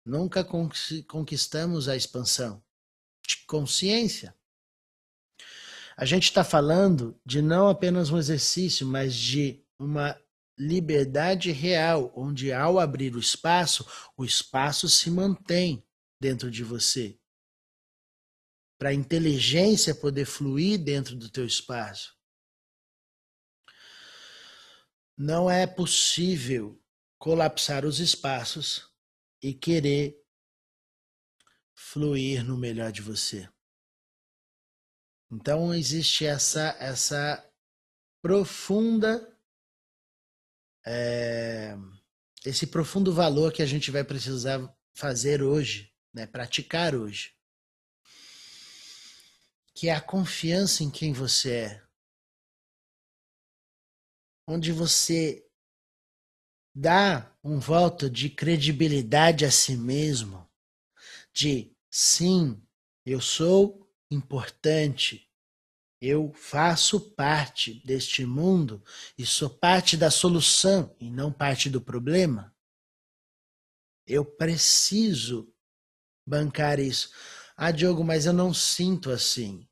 nunca 0.05 0.43
conquistamos 0.43 1.87
a 1.87 1.95
expansão 1.95 2.61
de 3.25 3.37
consciência. 3.45 4.37
A 5.99 6.05
gente 6.05 6.23
está 6.23 6.45
falando 6.45 7.19
de 7.25 7.41
não 7.41 7.67
apenas 7.67 8.09
um 8.09 8.17
exercício, 8.17 8.87
mas 8.87 9.13
de 9.13 9.61
uma 9.77 10.17
liberdade 10.57 11.51
real, 11.51 12.13
onde 12.15 12.53
ao 12.53 12.79
abrir 12.79 13.13
o 13.17 13.19
espaço, 13.19 13.85
o 14.15 14.23
espaço 14.23 14.87
se 14.87 15.11
mantém 15.11 15.85
dentro 16.17 16.49
de 16.49 16.63
você. 16.63 17.19
Para 18.77 18.91
a 18.91 18.93
inteligência 18.93 19.93
poder 19.93 20.23
fluir 20.23 20.81
dentro 20.81 21.17
do 21.17 21.29
teu 21.29 21.45
espaço. 21.45 22.15
Não 25.17 25.51
é 25.51 25.67
possível 25.67 26.81
colapsar 27.17 27.83
os 27.83 27.99
espaços 27.99 28.89
e 29.43 29.53
querer 29.53 30.17
fluir 31.75 32.41
no 32.41 32.57
melhor 32.57 32.89
de 32.89 33.01
você. 33.01 33.49
Então 35.31 35.73
existe 35.73 36.25
essa 36.25 36.75
essa 36.79 37.45
profunda 38.21 39.37
é, 40.85 41.77
esse 42.45 42.65
profundo 42.65 43.13
valor 43.13 43.51
que 43.53 43.61
a 43.61 43.65
gente 43.65 43.91
vai 43.91 44.03
precisar 44.03 44.73
fazer 44.93 45.43
hoje, 45.43 45.93
né, 46.13 46.25
praticar 46.25 46.95
hoje, 46.95 47.35
que 49.73 49.87
é 49.87 49.93
a 49.93 50.01
confiança 50.01 50.83
em 50.83 50.89
quem 50.89 51.13
você 51.13 51.51
é. 51.51 51.83
Onde 54.47 54.71
você 54.71 55.45
dá 56.73 57.31
um 57.43 57.59
voto 57.59 58.09
de 58.09 58.29
credibilidade 58.29 59.45
a 59.45 59.51
si 59.51 59.77
mesmo, 59.77 60.49
de 61.31 61.71
sim, 61.89 62.61
eu 63.05 63.21
sou 63.21 63.88
importante, 64.09 65.29
eu 66.01 66.31
faço 66.33 67.11
parte 67.11 67.81
deste 67.85 68.25
mundo 68.25 68.83
e 69.17 69.25
sou 69.25 69.49
parte 69.49 69.97
da 69.97 70.09
solução 70.09 70.95
e 70.99 71.09
não 71.09 71.31
parte 71.31 71.69
do 71.69 71.81
problema. 71.81 72.55
Eu 74.07 74.25
preciso 74.25 75.53
bancar 76.25 76.79
isso. 76.79 77.11
Ah, 77.55 77.71
Diogo, 77.71 78.03
mas 78.03 78.25
eu 78.25 78.33
não 78.33 78.53
sinto 78.53 79.11
assim. 79.11 79.67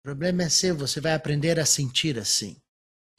O 0.00 0.02
problema 0.02 0.42
é 0.42 0.48
seu, 0.48 0.76
você 0.76 1.00
vai 1.00 1.14
aprender 1.14 1.58
a 1.60 1.64
sentir 1.64 2.18
assim. 2.18 2.60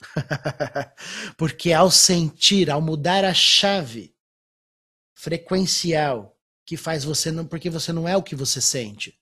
Porque 1.38 1.74
ao 1.74 1.90
sentir, 1.90 2.70
ao 2.70 2.82
mudar 2.82 3.24
a 3.24 3.34
chave 3.34 4.16
frequencial 5.16 6.38
que 6.66 6.78
faz 6.78 7.04
você 7.04 7.32
não, 7.32 7.46
porque 7.46 7.70
você 7.70 7.92
não 7.92 8.08
é 8.08 8.16
o 8.16 8.24
que 8.24 8.36
você 8.36 8.62
sente. 8.62 9.19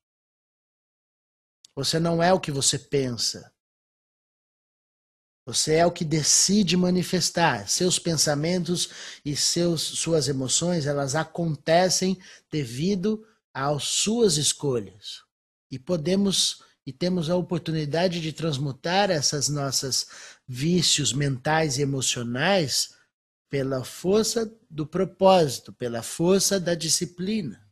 Você 1.78 2.00
não 2.00 2.24
é 2.24 2.34
o 2.34 2.40
que 2.40 2.52
você 2.52 2.80
pensa. 2.80 3.54
Você 5.46 5.76
é 5.76 5.86
o 5.86 5.92
que 5.92 6.04
decide 6.04 6.76
manifestar. 6.76 7.70
Seus 7.70 8.00
pensamentos 8.00 8.90
e 9.24 9.36
seus, 9.36 9.84
suas 9.84 10.28
emoções, 10.28 10.88
elas 10.88 11.14
acontecem 11.14 12.20
devido 12.52 13.24
às 13.54 13.84
suas 13.84 14.38
escolhas. 14.38 15.22
E 15.70 15.78
podemos 15.78 16.64
e 16.84 16.92
temos 16.92 17.30
a 17.30 17.36
oportunidade 17.36 18.22
de 18.22 18.34
transmutar 18.34 19.12
essas 19.12 19.48
nossas 19.48 20.08
vícios 20.48 21.14
mentais 21.14 21.78
e 21.78 21.84
emocionais 21.84 22.96
pela 23.52 23.84
força 23.84 24.52
do 24.68 24.88
propósito, 24.88 25.72
pela 25.74 26.02
força 26.02 26.60
da 26.60 26.74
disciplina. 26.74 27.67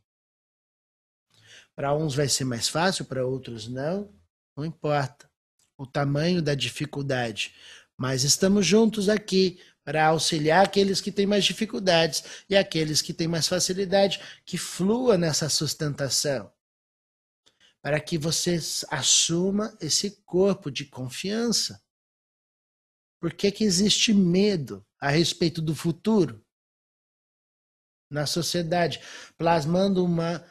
Para 1.76 1.94
uns 1.94 2.16
vai 2.16 2.30
ser 2.30 2.46
mais 2.46 2.70
fácil, 2.70 3.06
para 3.06 3.26
outros 3.26 3.68
não, 3.68 4.14
não 4.56 4.64
importa 4.64 5.30
o 5.78 5.86
tamanho 5.86 6.42
da 6.42 6.56
dificuldade. 6.56 7.54
Mas 7.98 8.24
estamos 8.24 8.66
juntos 8.66 9.10
aqui 9.10 9.60
para 9.84 10.08
auxiliar 10.08 10.66
aqueles 10.66 11.00
que 11.00 11.12
têm 11.12 11.28
mais 11.28 11.46
dificuldades 11.46 12.24
e 12.50 12.56
aqueles 12.56 13.02
que 13.02 13.14
têm 13.14 13.28
mais 13.28 13.48
facilidade, 13.48 14.20
que 14.46 14.58
flua 14.58 15.18
nessa 15.18 15.48
sustentação. 15.48 16.52
Para 17.82 18.00
que 18.00 18.18
você 18.18 18.58
assuma 18.90 19.78
esse 19.80 20.24
corpo 20.26 20.72
de 20.72 20.86
confiança. 20.86 21.82
Por 23.20 23.32
que, 23.34 23.52
que 23.52 23.64
existe 23.64 24.14
medo 24.14 24.86
a 25.00 25.10
respeito 25.10 25.62
do 25.62 25.76
futuro? 25.76 26.44
Na 28.10 28.26
sociedade, 28.26 29.00
plasmando 29.38 30.04
uma 30.04 30.44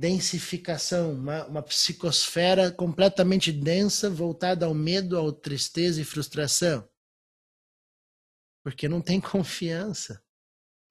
densificação, 0.00 1.12
uma, 1.12 1.44
uma 1.44 1.62
psicosfera 1.62 2.72
completamente 2.72 3.52
densa, 3.52 4.08
voltada 4.08 4.64
ao 4.64 4.72
medo, 4.72 5.18
à 5.18 5.30
tristeza 5.30 6.00
e 6.00 6.06
frustração. 6.06 6.88
Porque 8.62 8.88
não 8.88 9.02
tem 9.02 9.20
confiança 9.20 10.24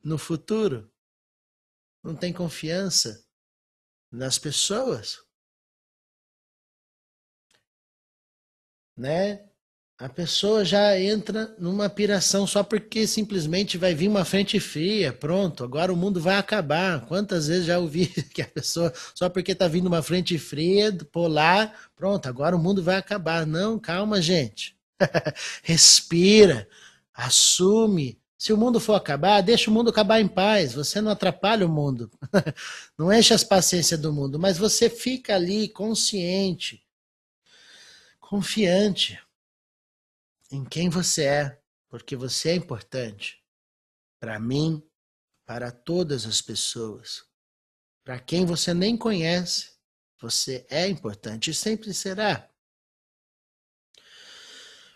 no 0.03 0.19
futuro, 0.19 0.93
não 2.03 2.15
tem 2.15 2.31
confiança 2.31 3.25
nas 4.11 4.37
pessoas. 4.37 5.25
Né? 8.95 9.48
A 9.99 10.07
pessoa 10.07 10.63
já 10.63 10.97
entra 10.97 11.53
numa 11.59 11.89
piração 11.89 12.47
só 12.47 12.63
porque 12.63 13.05
simplesmente 13.05 13.77
vai 13.77 13.93
vir 13.93 14.07
uma 14.07 14.23
frente 14.23 14.57
fria, 14.57 15.11
pronto, 15.11 15.61
agora 15.61 15.91
o 15.91 15.97
mundo 15.97 16.21
vai 16.21 16.37
acabar. 16.37 17.05
Quantas 17.05 17.47
vezes 17.47 17.65
já 17.65 17.77
ouvi 17.77 18.07
que 18.33 18.41
a 18.41 18.47
pessoa, 18.47 18.93
só 19.13 19.27
porque 19.27 19.51
está 19.51 19.67
vindo 19.67 19.87
uma 19.87 20.01
frente 20.01 20.39
fria, 20.39 20.97
polar, 21.11 21.77
pronto, 21.97 22.29
agora 22.29 22.55
o 22.55 22.59
mundo 22.59 22.81
vai 22.81 22.95
acabar. 22.95 23.45
Não, 23.45 23.77
calma, 23.77 24.21
gente. 24.21 24.73
Respira, 25.63 26.65
assume. 27.13 28.17
Se 28.37 28.53
o 28.53 28.57
mundo 28.57 28.79
for 28.79 28.93
acabar, 28.93 29.41
deixa 29.41 29.69
o 29.69 29.73
mundo 29.73 29.89
acabar 29.89 30.21
em 30.21 30.29
paz. 30.29 30.71
Você 30.71 31.01
não 31.01 31.11
atrapalha 31.11 31.65
o 31.65 31.69
mundo. 31.69 32.09
não 32.97 33.11
enche 33.11 33.33
as 33.33 33.43
paciências 33.43 33.99
do 33.99 34.13
mundo, 34.13 34.39
mas 34.39 34.57
você 34.57 34.89
fica 34.89 35.35
ali 35.35 35.67
consciente, 35.67 36.81
confiante 38.17 39.19
em 40.51 40.65
quem 40.65 40.89
você 40.89 41.25
é, 41.25 41.61
porque 41.87 42.15
você 42.15 42.49
é 42.49 42.55
importante 42.55 43.43
para 44.19 44.39
mim, 44.39 44.83
para 45.45 45.71
todas 45.71 46.25
as 46.25 46.41
pessoas. 46.41 47.23
Para 48.03 48.19
quem 48.19 48.45
você 48.45 48.73
nem 48.73 48.97
conhece, 48.97 49.71
você 50.19 50.65
é 50.69 50.87
importante 50.87 51.51
e 51.51 51.53
sempre 51.53 51.93
será. 51.93 52.49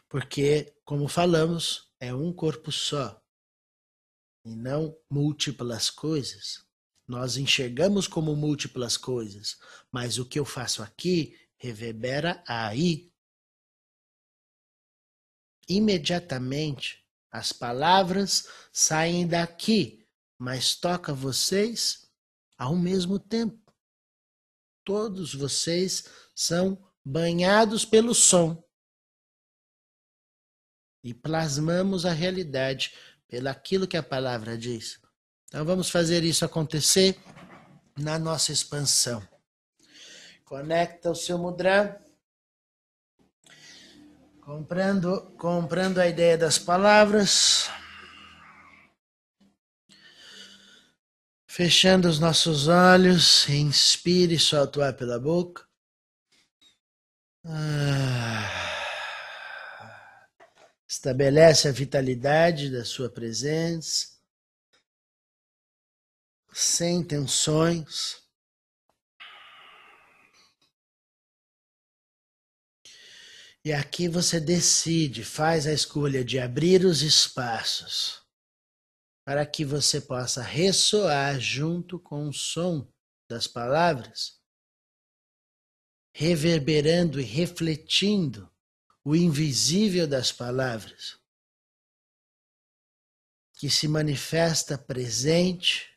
Porque, 0.10 0.76
como 0.84 1.08
falamos, 1.08 1.92
é 2.00 2.13
um 2.13 2.32
corpo 2.34 2.72
só 2.72 3.24
e 4.46 4.56
não 4.56 4.96
múltiplas 5.10 5.89
coisas. 5.89 6.66
Nós 7.08 7.38
enxergamos 7.38 8.08
como 8.08 8.36
múltiplas 8.36 8.98
coisas, 8.98 9.58
mas 9.92 10.18
o 10.18 10.26
que 10.26 10.39
eu 10.39 10.46
faço 10.46 10.84
aqui 10.84 11.39
reverbera 11.56 12.44
aí 12.48 13.12
imediatamente 15.67 17.04
as 17.32 17.52
palavras 17.52 18.47
saem 18.71 19.28
daqui, 19.28 20.06
mas 20.38 20.76
toca 20.76 21.13
vocês 21.13 22.08
ao 22.58 22.76
mesmo 22.76 23.17
tempo. 23.17 23.73
Todos 24.84 25.34
vocês 25.34 26.06
são 26.36 26.78
banhados 27.04 27.86
pelo 27.86 28.13
som. 28.13 28.63
E 31.04 31.13
plasmamos 31.13 32.06
a 32.06 32.12
realidade 32.12 32.93
pelo 33.28 33.49
aquilo 33.49 33.88
que 33.88 33.97
a 33.97 34.04
palavra 34.04 34.58
diz. 34.58 35.02
Então 35.47 35.65
vamos 35.65 35.89
fazer 35.89 36.23
isso 36.23 36.45
acontecer 36.45 37.19
na 37.97 38.19
nossa 38.19 38.52
expansão. 38.52 39.28
Conecta 40.45 41.10
o 41.10 41.15
seu 41.15 41.38
mudra 41.38 41.99
Comprando, 44.45 45.21
comprando 45.38 45.99
a 45.99 46.08
ideia 46.08 46.38
das 46.38 46.58
palavras. 46.58 47.69
Fechando 51.47 52.10
os 52.10 52.19
nossos 52.19 52.67
olhos, 52.67 53.47
inspire 53.47 54.38
solte 54.38 54.79
o 54.79 54.84
ar 54.84 54.93
pela 54.93 55.17
boca. 55.17 55.65
Ah. 57.45 58.49
Estabelece 60.86 61.69
a 61.69 61.71
vitalidade 61.71 62.69
da 62.69 62.84
sua 62.84 63.10
presença, 63.10 64.10
sem 66.51 67.01
tensões. 67.01 68.23
E 73.65 73.71
aqui 73.71 74.10
você 74.10 74.41
decide, 74.41 75.23
faz 75.23 75.65
a 75.65 75.71
escolha 75.71 76.23
de 76.23 76.38
abrir 76.38 76.84
os 76.84 77.02
espaços 77.02 78.21
para 79.23 79.45
que 79.45 79.63
você 79.63 80.02
possa 80.02 80.41
ressoar 80.41 81.39
junto 81.39 81.97
com 81.97 82.28
o 82.28 82.34
som 82.34 82.91
das 83.30 83.47
palavras, 83.47 84.38
reverberando 86.13 87.21
e 87.21 87.23
refletindo 87.23 88.52
o 89.02 89.15
invisível 89.15 90.06
das 90.06 90.30
palavras, 90.30 91.17
que 93.54 93.69
se 93.69 93.88
manifesta 93.88 94.78
presente, 94.78 95.89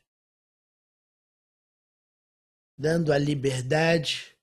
dando 2.78 3.12
a 3.12 3.18
liberdade 3.18 4.38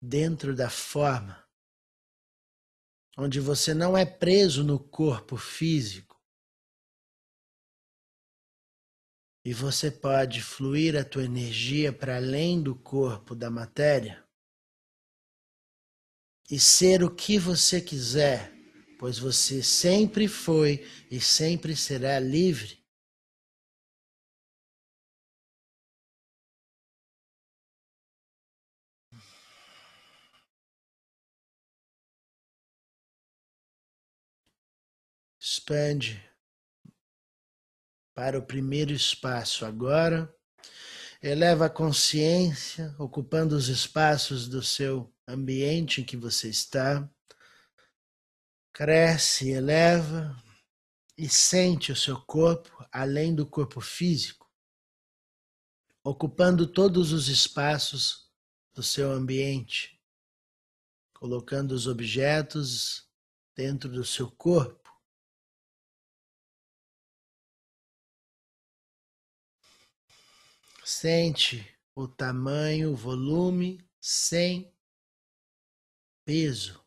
dentro 0.00 0.54
da 0.54 0.70
forma 0.70 1.41
onde 3.16 3.40
você 3.40 3.74
não 3.74 3.96
é 3.96 4.04
preso 4.04 4.64
no 4.64 4.78
corpo 4.78 5.36
físico. 5.36 6.20
E 9.44 9.52
você 9.52 9.90
pode 9.90 10.40
fluir 10.40 10.96
a 10.96 11.04
tua 11.04 11.24
energia 11.24 11.92
para 11.92 12.16
além 12.16 12.62
do 12.62 12.74
corpo 12.76 13.34
da 13.34 13.50
matéria 13.50 14.24
e 16.50 16.60
ser 16.60 17.02
o 17.02 17.10
que 17.10 17.38
você 17.38 17.80
quiser, 17.80 18.52
pois 18.98 19.18
você 19.18 19.62
sempre 19.62 20.28
foi 20.28 20.86
e 21.10 21.20
sempre 21.20 21.74
será 21.74 22.20
livre. 22.20 22.81
Expande 35.52 36.18
para 38.14 38.38
o 38.38 38.42
primeiro 38.42 38.90
espaço 38.90 39.66
agora. 39.66 40.34
Eleva 41.22 41.66
a 41.66 41.70
consciência, 41.70 42.96
ocupando 42.98 43.54
os 43.54 43.68
espaços 43.68 44.48
do 44.48 44.62
seu 44.62 45.14
ambiente 45.28 46.00
em 46.00 46.04
que 46.04 46.16
você 46.16 46.48
está. 46.48 47.06
Cresce, 48.72 49.50
eleva 49.50 50.34
e 51.18 51.28
sente 51.28 51.92
o 51.92 51.96
seu 51.96 52.18
corpo 52.22 52.88
além 52.90 53.34
do 53.34 53.46
corpo 53.46 53.78
físico, 53.78 54.50
ocupando 56.02 56.66
todos 56.66 57.12
os 57.12 57.28
espaços 57.28 58.32
do 58.72 58.82
seu 58.82 59.12
ambiente, 59.12 60.00
colocando 61.12 61.72
os 61.72 61.86
objetos 61.86 63.06
dentro 63.54 63.90
do 63.90 64.02
seu 64.02 64.30
corpo 64.30 64.81
Sente 70.84 71.64
o 71.94 72.08
tamanho, 72.08 72.90
o 72.90 72.96
volume 72.96 73.80
sem 74.00 74.74
peso. 76.24 76.84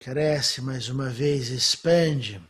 Cresce 0.00 0.60
mais 0.60 0.88
uma 0.88 1.08
vez, 1.08 1.50
expande 1.50 2.42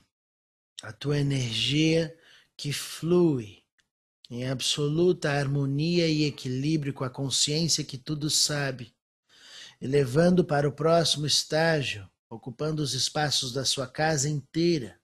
a 0.82 0.90
tua 0.90 1.18
energia 1.18 2.18
que 2.56 2.72
flui 2.72 3.62
em 4.30 4.48
absoluta 4.48 5.30
harmonia 5.30 6.08
e 6.08 6.24
equilíbrio 6.24 6.94
com 6.94 7.04
a 7.04 7.10
consciência 7.10 7.84
que 7.84 7.98
tudo 7.98 8.30
sabe, 8.30 8.96
elevando 9.78 10.42
para 10.42 10.66
o 10.66 10.72
próximo 10.72 11.26
estágio, 11.26 12.08
ocupando 12.30 12.82
os 12.82 12.94
espaços 12.94 13.52
da 13.52 13.64
sua 13.64 13.86
casa 13.86 14.26
inteira 14.26 14.97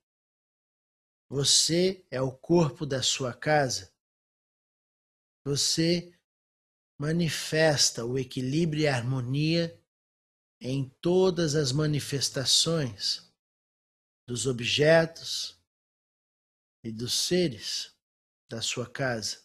você 1.34 2.06
é 2.12 2.20
o 2.20 2.30
corpo 2.30 2.86
da 2.86 3.02
sua 3.02 3.34
casa. 3.34 3.92
Você 5.44 6.16
manifesta 6.96 8.04
o 8.04 8.16
equilíbrio 8.16 8.82
e 8.82 8.86
a 8.86 8.94
harmonia 8.94 9.76
em 10.60 10.88
todas 11.00 11.56
as 11.56 11.72
manifestações 11.72 13.34
dos 14.28 14.46
objetos 14.46 15.60
e 16.84 16.92
dos 16.92 17.26
seres 17.26 17.92
da 18.48 18.62
sua 18.62 18.88
casa. 18.88 19.44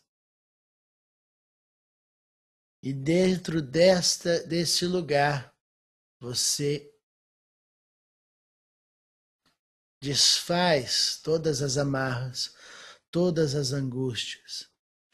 E 2.84 2.94
dentro 2.94 3.64
desta 3.64 4.44
desse 4.44 4.86
lugar 4.86 5.58
você 6.22 6.89
desfaz 10.02 11.20
todas 11.24 11.62
as 11.62 11.78
amarras, 11.78 12.56
todas 13.12 13.56
as 13.56 13.72
angústias 13.72 14.70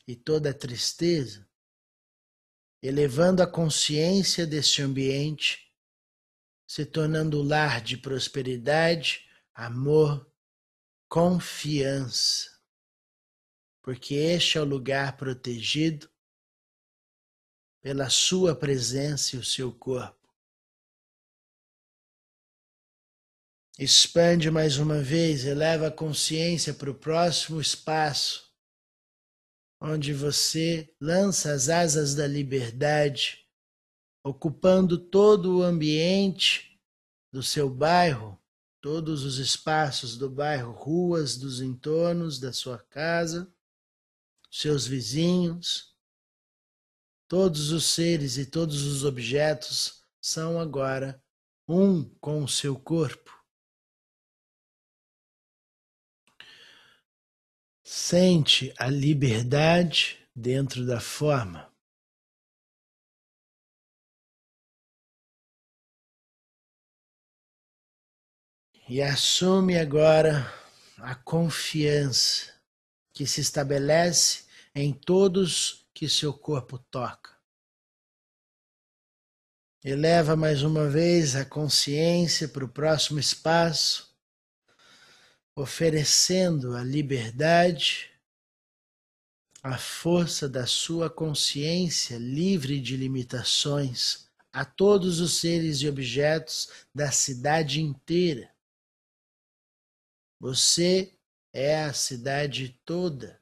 e 0.08 0.16
toda 0.16 0.52
a 0.52 0.54
tristeza, 0.54 1.48
elevando 2.82 3.42
a 3.42 3.48
consciência 3.48 4.46
deste 4.46 4.82
ambiente, 4.82 5.74
se 6.68 6.86
tornando 6.86 7.40
o 7.40 7.44
lar 7.44 7.82
de 7.82 7.98
prosperidade, 7.98 9.28
amor, 9.54 10.32
confiança, 11.08 12.56
porque 13.82 14.16
este 14.16 14.58
é 14.58 14.62
o 14.62 14.66
lugar 14.66 15.16
protegido 15.16 16.10
pela 17.82 18.10
sua 18.10 18.56
presença 18.56 19.36
e 19.36 19.40
o 19.40 19.46
seu 19.46 19.72
corpo. 19.72 20.25
Expande 23.78 24.50
mais 24.50 24.78
uma 24.78 25.02
vez, 25.02 25.44
eleva 25.44 25.88
a 25.88 25.92
consciência 25.92 26.74
para 26.74 26.90
o 26.90 26.96
próximo 26.96 27.60
espaço, 27.60 28.50
onde 29.82 30.14
você 30.14 30.96
lança 30.98 31.52
as 31.52 31.68
asas 31.68 32.16
da 32.16 32.26
liberdade, 32.26 33.46
ocupando 34.24 34.98
todo 34.98 35.58
o 35.58 35.62
ambiente 35.62 36.80
do 37.34 37.44
seu 37.44 37.70
bairro, 37.70 38.42
todos 38.80 39.26
os 39.26 39.40
espaços 39.40 40.18
do 40.18 40.30
bairro, 40.30 40.72
ruas 40.72 41.36
dos 41.36 41.60
entornos 41.60 42.40
da 42.40 42.54
sua 42.54 42.78
casa, 42.78 43.54
seus 44.50 44.88
vizinhos, 44.88 45.94
todos 47.28 47.72
os 47.74 47.84
seres 47.88 48.38
e 48.38 48.46
todos 48.46 48.84
os 48.84 49.04
objetos 49.04 50.02
são 50.22 50.62
agora 50.62 51.22
um 51.68 52.06
com 52.22 52.42
o 52.42 52.48
seu 52.48 52.80
corpo. 52.80 53.35
Sente 57.88 58.74
a 58.80 58.88
liberdade 58.88 60.18
dentro 60.36 60.84
da 60.88 61.00
forma. 61.00 61.72
E 68.90 69.04
assume 69.04 69.78
agora 69.78 70.52
a 70.98 71.14
confiança 71.14 72.52
que 73.14 73.28
se 73.28 73.42
estabelece 73.42 74.46
em 74.74 74.92
todos 74.92 75.88
que 75.94 76.10
seu 76.10 76.34
corpo 76.34 76.80
toca. 76.80 77.38
Eleva 79.84 80.36
mais 80.36 80.64
uma 80.64 80.90
vez 80.90 81.36
a 81.36 81.46
consciência 81.46 82.48
para 82.50 82.66
o 82.66 82.70
próximo 82.70 83.20
espaço 83.20 84.15
oferecendo 85.56 86.76
a 86.76 86.84
liberdade, 86.84 88.12
a 89.64 89.78
força 89.78 90.50
da 90.50 90.68
sua 90.68 91.10
consciência 91.10 92.18
livre 92.18 92.80
de 92.80 92.98
limitações 92.98 94.30
a 94.52 94.66
todos 94.66 95.20
os 95.20 95.40
seres 95.40 95.82
e 95.82 95.88
objetos 95.88 96.70
da 96.94 97.12
cidade 97.12 97.82
inteira. 97.82 98.54
Você 100.40 101.18
é 101.54 101.84
a 101.84 101.94
cidade 101.94 102.80
toda 102.86 103.42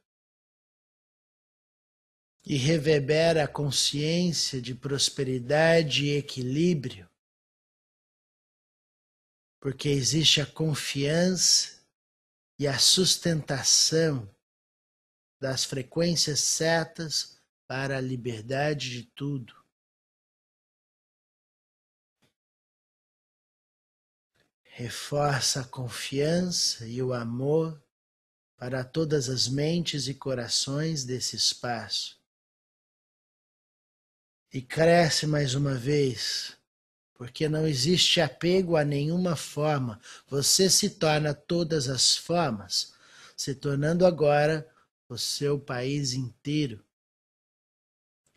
e 2.45 2.55
reverbera 2.55 3.43
a 3.43 3.47
consciência 3.47 4.61
de 4.61 4.75
prosperidade 4.75 6.05
e 6.05 6.17
equilíbrio, 6.17 7.09
porque 9.59 9.89
existe 9.89 10.41
a 10.41 10.45
confiança 10.45 11.72
e 12.57 12.67
a 12.67 12.77
sustentação 12.77 14.29
das 15.39 15.65
frequências 15.65 16.39
certas 16.39 17.37
para 17.67 17.97
a 17.97 18.01
liberdade 18.01 18.89
de 18.89 19.03
tudo. 19.03 19.53
Reforça 24.63 25.61
a 25.61 25.65
confiança 25.65 26.87
e 26.87 27.01
o 27.01 27.13
amor 27.13 27.83
para 28.55 28.83
todas 28.83 29.29
as 29.29 29.47
mentes 29.47 30.07
e 30.07 30.13
corações 30.13 31.03
desse 31.03 31.35
espaço. 31.35 32.19
E 34.51 34.61
cresce 34.61 35.27
mais 35.27 35.53
uma 35.53 35.75
vez 35.75 36.57
porque 37.13 37.47
não 37.47 37.67
existe 37.67 38.19
apego 38.19 38.75
a 38.75 38.83
nenhuma 38.83 39.35
forma. 39.35 39.99
Você 40.27 40.69
se 40.69 40.89
torna 40.89 41.33
todas 41.33 41.87
as 41.87 42.17
formas, 42.17 42.93
se 43.35 43.53
tornando 43.53 44.05
agora 44.05 44.67
o 45.07 45.17
seu 45.17 45.59
país 45.59 46.13
inteiro, 46.13 46.83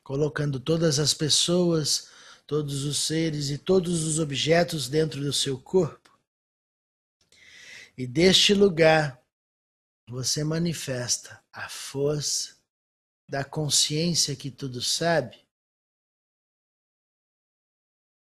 colocando 0.02 0.60
todas 0.60 0.98
as 0.98 1.14
pessoas, 1.14 2.08
todos 2.46 2.84
os 2.84 2.98
seres 2.98 3.50
e 3.50 3.58
todos 3.58 4.04
os 4.04 4.18
objetos 4.18 4.88
dentro 4.88 5.20
do 5.20 5.32
seu 5.32 5.58
corpo. 5.58 6.16
E 7.96 8.06
deste 8.06 8.52
lugar 8.52 9.20
você 10.06 10.44
manifesta 10.44 11.42
a 11.52 11.68
força 11.68 12.54
da 13.28 13.42
consciência 13.42 14.36
que 14.36 14.50
tudo 14.50 14.80
sabe 14.80 15.45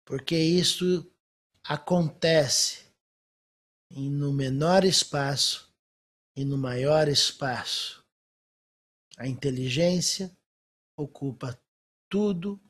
porque 0.05 0.37
isso 0.37 1.11
acontece 1.63 2.85
no 3.91 4.33
menor 4.33 4.85
espaço 4.85 5.73
e 6.37 6.45
no 6.45 6.59
maior 6.59 7.09
espaço. 7.09 8.05
A 9.17 9.27
inteligência 9.27 10.37
ocupa 10.97 11.59
tudo 12.09 12.61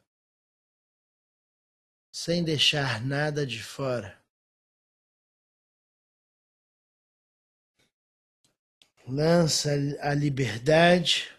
sem 2.12 2.44
deixar 2.44 3.04
nada 3.04 3.46
de 3.46 3.62
fora. 3.62 4.22
Lança 9.06 9.70
a 10.00 10.14
liberdade 10.14 11.30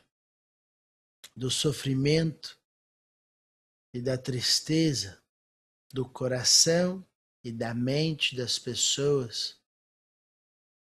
do 1.35 1.49
sofrimento 1.49 2.59
e 3.93 4.01
da 4.01 4.17
tristeza 4.17 5.24
do 5.95 6.03
coração 6.03 7.07
e 7.41 7.53
da 7.53 7.73
mente 7.73 8.35
das 8.35 8.59
pessoas 8.59 9.57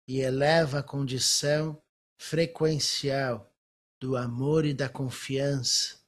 e 0.07 0.21
eleva 0.21 0.79
a 0.79 0.83
condição 0.83 1.83
frequencial 2.17 3.53
do 3.99 4.17
amor 4.17 4.65
e 4.65 4.73
da 4.73 4.89
confiança 4.89 5.99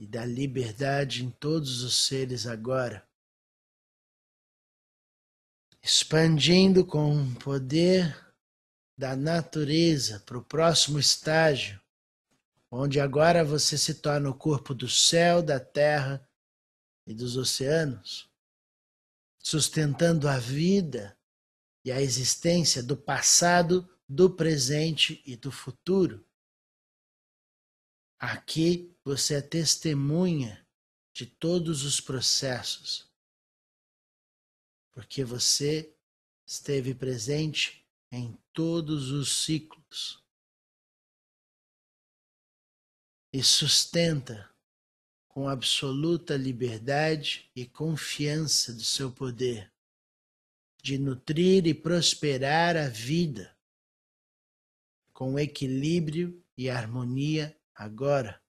e 0.00 0.04
da 0.04 0.24
liberdade 0.24 1.24
em 1.24 1.30
todos 1.30 1.84
os 1.84 2.06
seres 2.06 2.44
agora, 2.44 3.08
expandindo 5.80 6.84
com 6.84 7.22
o 7.22 7.34
poder 7.36 8.34
da 8.96 9.14
natureza 9.14 10.18
para 10.26 10.38
o 10.38 10.44
próximo 10.44 10.98
estágio, 10.98 11.80
onde 12.68 12.98
agora 12.98 13.44
você 13.44 13.78
se 13.78 13.94
torna 13.94 14.28
o 14.28 14.34
corpo 14.34 14.74
do 14.74 14.88
céu, 14.88 15.40
da 15.40 15.60
terra 15.60 16.27
e 17.08 17.14
dos 17.14 17.38
oceanos, 17.38 18.30
sustentando 19.38 20.28
a 20.28 20.38
vida 20.38 21.18
e 21.82 21.90
a 21.90 22.02
existência 22.02 22.82
do 22.82 22.94
passado, 22.94 23.88
do 24.06 24.28
presente 24.28 25.22
e 25.24 25.34
do 25.34 25.50
futuro. 25.50 26.22
Aqui 28.18 28.94
você 29.02 29.36
é 29.36 29.40
testemunha 29.40 30.66
de 31.14 31.24
todos 31.24 31.82
os 31.82 31.98
processos, 31.98 33.10
porque 34.92 35.24
você 35.24 35.96
esteve 36.44 36.94
presente 36.94 37.88
em 38.12 38.38
todos 38.52 39.10
os 39.10 39.44
ciclos 39.44 40.22
e 43.32 43.42
sustenta 43.42 44.54
com 45.38 45.48
absoluta 45.48 46.36
liberdade 46.36 47.48
e 47.54 47.64
confiança 47.64 48.72
do 48.72 48.82
seu 48.82 49.08
poder 49.08 49.70
de 50.82 50.98
nutrir 50.98 51.64
e 51.64 51.72
prosperar 51.72 52.76
a 52.76 52.88
vida 52.88 53.48
com 55.12 55.38
equilíbrio 55.38 56.42
e 56.56 56.68
harmonia 56.68 57.56
agora. 57.72 58.40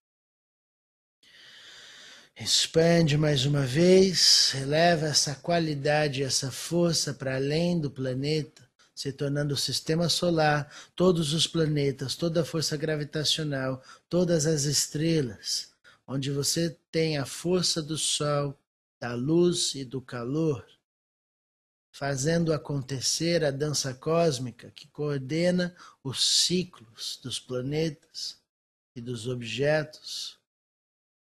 Expande 2.36 3.16
mais 3.20 3.46
uma 3.46 3.68
vez, 3.68 4.56
eleva 4.56 5.06
essa 5.06 5.36
qualidade, 5.36 6.24
essa 6.24 6.50
força 6.50 7.14
para 7.14 7.36
além 7.36 7.80
do 7.80 7.92
planeta, 7.92 8.68
se 8.96 9.14
tornando 9.14 9.54
o 9.54 9.58
sistema 9.58 10.10
solar, 10.10 10.68
todos 10.96 11.34
os 11.34 11.46
planetas, 11.46 12.16
toda 12.16 12.42
a 12.42 12.46
força 12.46 12.76
gravitacional, 12.76 13.80
todas 14.10 14.48
as 14.48 14.64
estrelas, 14.64 15.69
onde 16.12 16.32
você 16.32 16.76
tem 16.92 17.20
a 17.20 17.26
força 17.26 17.84
do 17.84 17.96
Sol, 17.96 18.60
da 19.00 19.14
luz 19.14 19.76
e 19.76 19.86
do 19.86 20.02
calor, 20.02 20.68
fazendo 21.92 22.52
acontecer 22.52 23.46
a 23.46 23.52
dança 23.52 23.94
cósmica 23.94 24.72
que 24.72 24.88
coordena 24.88 25.76
os 26.04 26.26
ciclos 26.26 27.20
dos 27.22 27.40
planetas 27.40 28.42
e 28.96 29.00
dos 29.00 29.28
objetos, 29.28 30.40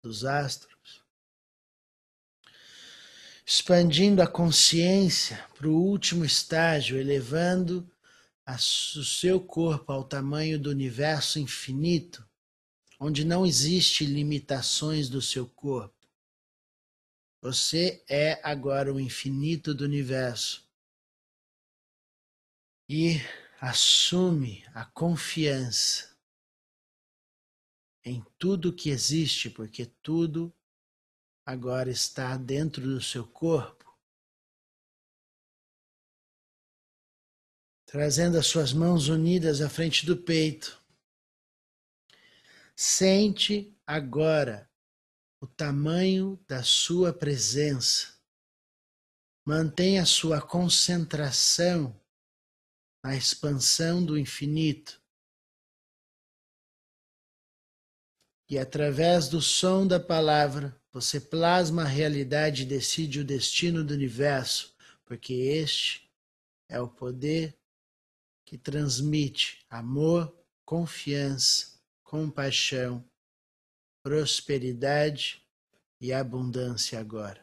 dos 0.02 0.24
astros. 0.24 1.04
Expandindo 3.46 4.22
a 4.22 4.28
consciência 4.28 5.46
para 5.58 5.68
o 5.68 5.76
último 5.76 6.24
estágio, 6.24 6.98
elevando 6.98 7.86
o 8.48 9.04
seu 9.04 9.42
corpo 9.42 9.92
ao 9.92 10.06
tamanho 10.06 10.58
do 10.58 10.70
universo 10.70 11.38
infinito, 11.38 12.29
onde 13.00 13.24
não 13.24 13.46
existe 13.46 14.06
limitações 14.06 15.08
do 15.10 15.22
seu 15.22 15.48
corpo. 15.48 15.96
Você 17.42 18.04
é 18.10 18.42
agora 18.44 18.94
o 18.94 19.00
infinito 19.00 19.74
do 19.74 19.86
universo. 19.86 20.68
E 22.90 23.18
assume 23.62 24.66
a 24.74 24.84
confiança 24.84 26.18
em 28.04 28.26
tudo 28.38 28.76
que 28.76 28.90
existe, 28.90 29.50
porque 29.50 29.86
tudo 30.02 30.54
agora 31.46 31.90
está 31.90 32.36
dentro 32.36 32.82
do 32.82 33.02
seu 33.02 33.26
corpo. 33.26 33.86
Trazendo 37.86 38.38
as 38.38 38.48
suas 38.48 38.74
mãos 38.74 39.08
unidas 39.08 39.62
à 39.62 39.70
frente 39.70 40.06
do 40.06 40.18
peito. 40.18 40.79
Sente 42.82 43.78
agora 43.86 44.72
o 45.42 45.46
tamanho 45.46 46.42
da 46.48 46.64
sua 46.64 47.12
presença. 47.12 48.18
Mantenha 49.46 50.06
sua 50.06 50.42
concentração 50.42 52.02
na 53.04 53.18
expansão 53.18 54.06
do 54.06 54.18
infinito. 54.18 55.04
E 58.48 58.58
através 58.58 59.28
do 59.28 59.42
som 59.42 59.86
da 59.86 60.00
palavra, 60.00 60.82
você 60.90 61.20
plasma 61.20 61.82
a 61.82 61.86
realidade 61.86 62.62
e 62.62 62.66
decide 62.66 63.20
o 63.20 63.26
destino 63.26 63.84
do 63.84 63.94
universo, 63.94 64.74
porque 65.04 65.34
este 65.34 66.10
é 66.70 66.80
o 66.80 66.88
poder 66.88 67.60
que 68.46 68.58
transmite 68.58 69.66
amor, 69.70 70.34
confiança 70.64 71.78
compaixão, 72.10 73.04
prosperidade 74.02 75.40
e 76.02 76.12
abundância 76.12 77.00
agora. 77.00 77.38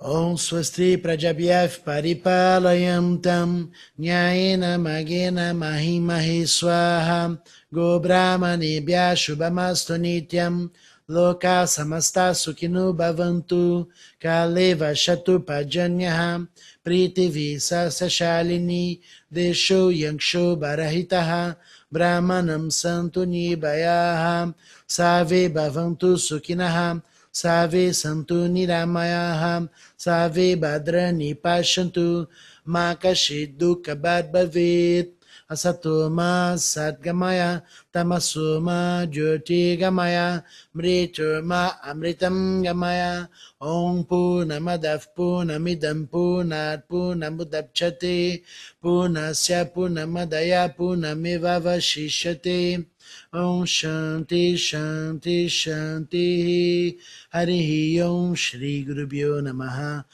Om 0.00 0.36
Swasti 0.36 0.96
Prajabhyaf 0.96 1.84
Paripalayam 1.84 3.20
Tam 3.22 3.70
Nyayena 3.96 4.76
Magena 4.76 5.54
Mahimahi 5.54 6.42
Swaha 6.42 7.38
Go 7.72 8.00
Brahmanebhya 8.00 9.14
Shubhamastu 9.14 9.94
Nityam 10.00 10.70
Loka 11.08 11.68
Samasta 11.68 12.34
Sukhinu 12.34 12.96
Bhavantu 12.96 13.86
Kaleva 14.20 14.90
Shatu 14.90 15.38
Pajanyaha 15.38 16.48
Pritivi 16.84 17.54
Sasashalini 17.56 18.98
Desho 19.32 19.92
Yangsho 19.94 20.58
Barahitaha 20.58 21.54
Brahmanam 21.92 22.72
Santu 22.72 23.28
Nibayaha 23.28 24.54
Save 24.86 25.52
Bhavantu 25.52 26.16
Sukhinaha 26.16 27.02
Save 27.30 27.92
Santu 27.92 28.48
Niramayaha 28.48 29.68
Save 29.96 30.56
Badrani 30.56 31.34
Pashantu 31.36 32.26
Makashidukha 32.66 33.92
Bhavit 33.94 35.21
Asatoma 35.50 36.54
Satgamaya, 36.56 37.62
tamasuma 37.92 39.06
Jyoti 39.10 39.76
Gamaya, 39.78 40.44
Mrituma 40.74 41.80
Amritam 41.82 42.62
Gamaya, 42.62 43.28
Om 43.60 44.04
Punamadav 44.04 45.08
Punamidam 45.16 46.08
Punat 46.08 46.82
Punamudapchate, 46.88 48.42
Punasya 48.82 49.64
Punamadaya 49.72 50.74
Punamivavashishate, 50.76 52.86
Om 53.32 53.64
Shanti 53.64 54.54
Shanti 54.54 55.46
Shanti 55.46 56.96
Harihi 57.34 58.00
Om 58.00 58.34
Shri 58.34 58.84
Gurubhyo 58.84 59.40
Namaha. 59.42 60.04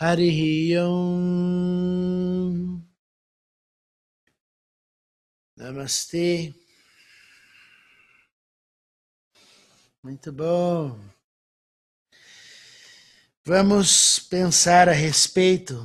Harihi 0.00 0.76
Om. 0.78 2.87
Namastê. 5.58 6.54
Muito 10.00 10.30
bom. 10.30 10.96
Vamos 13.44 14.20
pensar 14.20 14.88
a 14.88 14.92
respeito. 14.92 15.84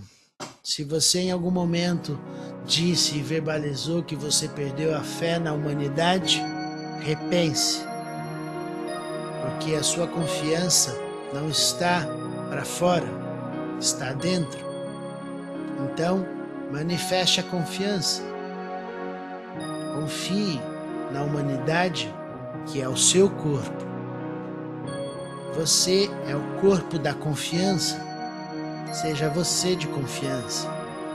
Se 0.61 0.83
você 0.83 1.21
em 1.21 1.31
algum 1.31 1.49
momento 1.49 2.19
disse 2.67 3.17
e 3.17 3.23
verbalizou 3.23 4.03
que 4.03 4.15
você 4.15 4.47
perdeu 4.47 4.95
a 4.95 5.03
fé 5.03 5.39
na 5.39 5.53
humanidade, 5.53 6.39
repense. 7.01 7.79
Porque 9.41 9.73
a 9.73 9.81
sua 9.81 10.07
confiança 10.07 10.95
não 11.33 11.49
está 11.49 12.05
para 12.47 12.63
fora, 12.63 13.07
está 13.81 14.13
dentro. 14.13 14.59
Então, 15.91 16.23
manifeste 16.71 17.39
a 17.39 17.43
confiança 17.43 18.32
Confie 19.93 20.59
na 21.11 21.23
humanidade 21.23 22.13
que 22.67 22.81
é 22.81 22.87
o 22.87 22.97
seu 22.97 23.29
corpo. 23.29 23.93
Você 25.55 26.09
é 26.27 26.35
o 26.35 26.59
corpo 26.59 26.97
da 26.97 27.13
confiança. 27.13 28.01
Seja 28.91 29.29
você 29.29 29.75
de 29.75 29.87
confiança 29.87 30.67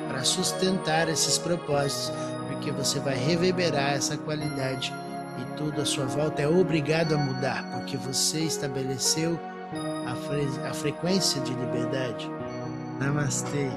para 0.08 0.24
sustentar 0.24 1.08
esses 1.08 1.38
propósitos, 1.38 2.12
porque 2.48 2.70
você 2.70 2.98
vai 2.98 3.16
reverberar 3.16 3.92
essa 3.92 4.16
qualidade 4.16 4.92
e 5.38 5.56
tudo 5.56 5.80
à 5.80 5.84
sua 5.84 6.06
volta 6.06 6.42
é 6.42 6.48
obrigado 6.48 7.14
a 7.14 7.18
mudar, 7.18 7.62
porque 7.72 7.96
você 7.96 8.40
estabeleceu 8.40 9.38
a, 10.06 10.14
fre 10.14 10.68
a 10.68 10.74
frequência 10.74 11.40
de 11.42 11.52
liberdade. 11.52 12.28
Namastê. 12.98 13.68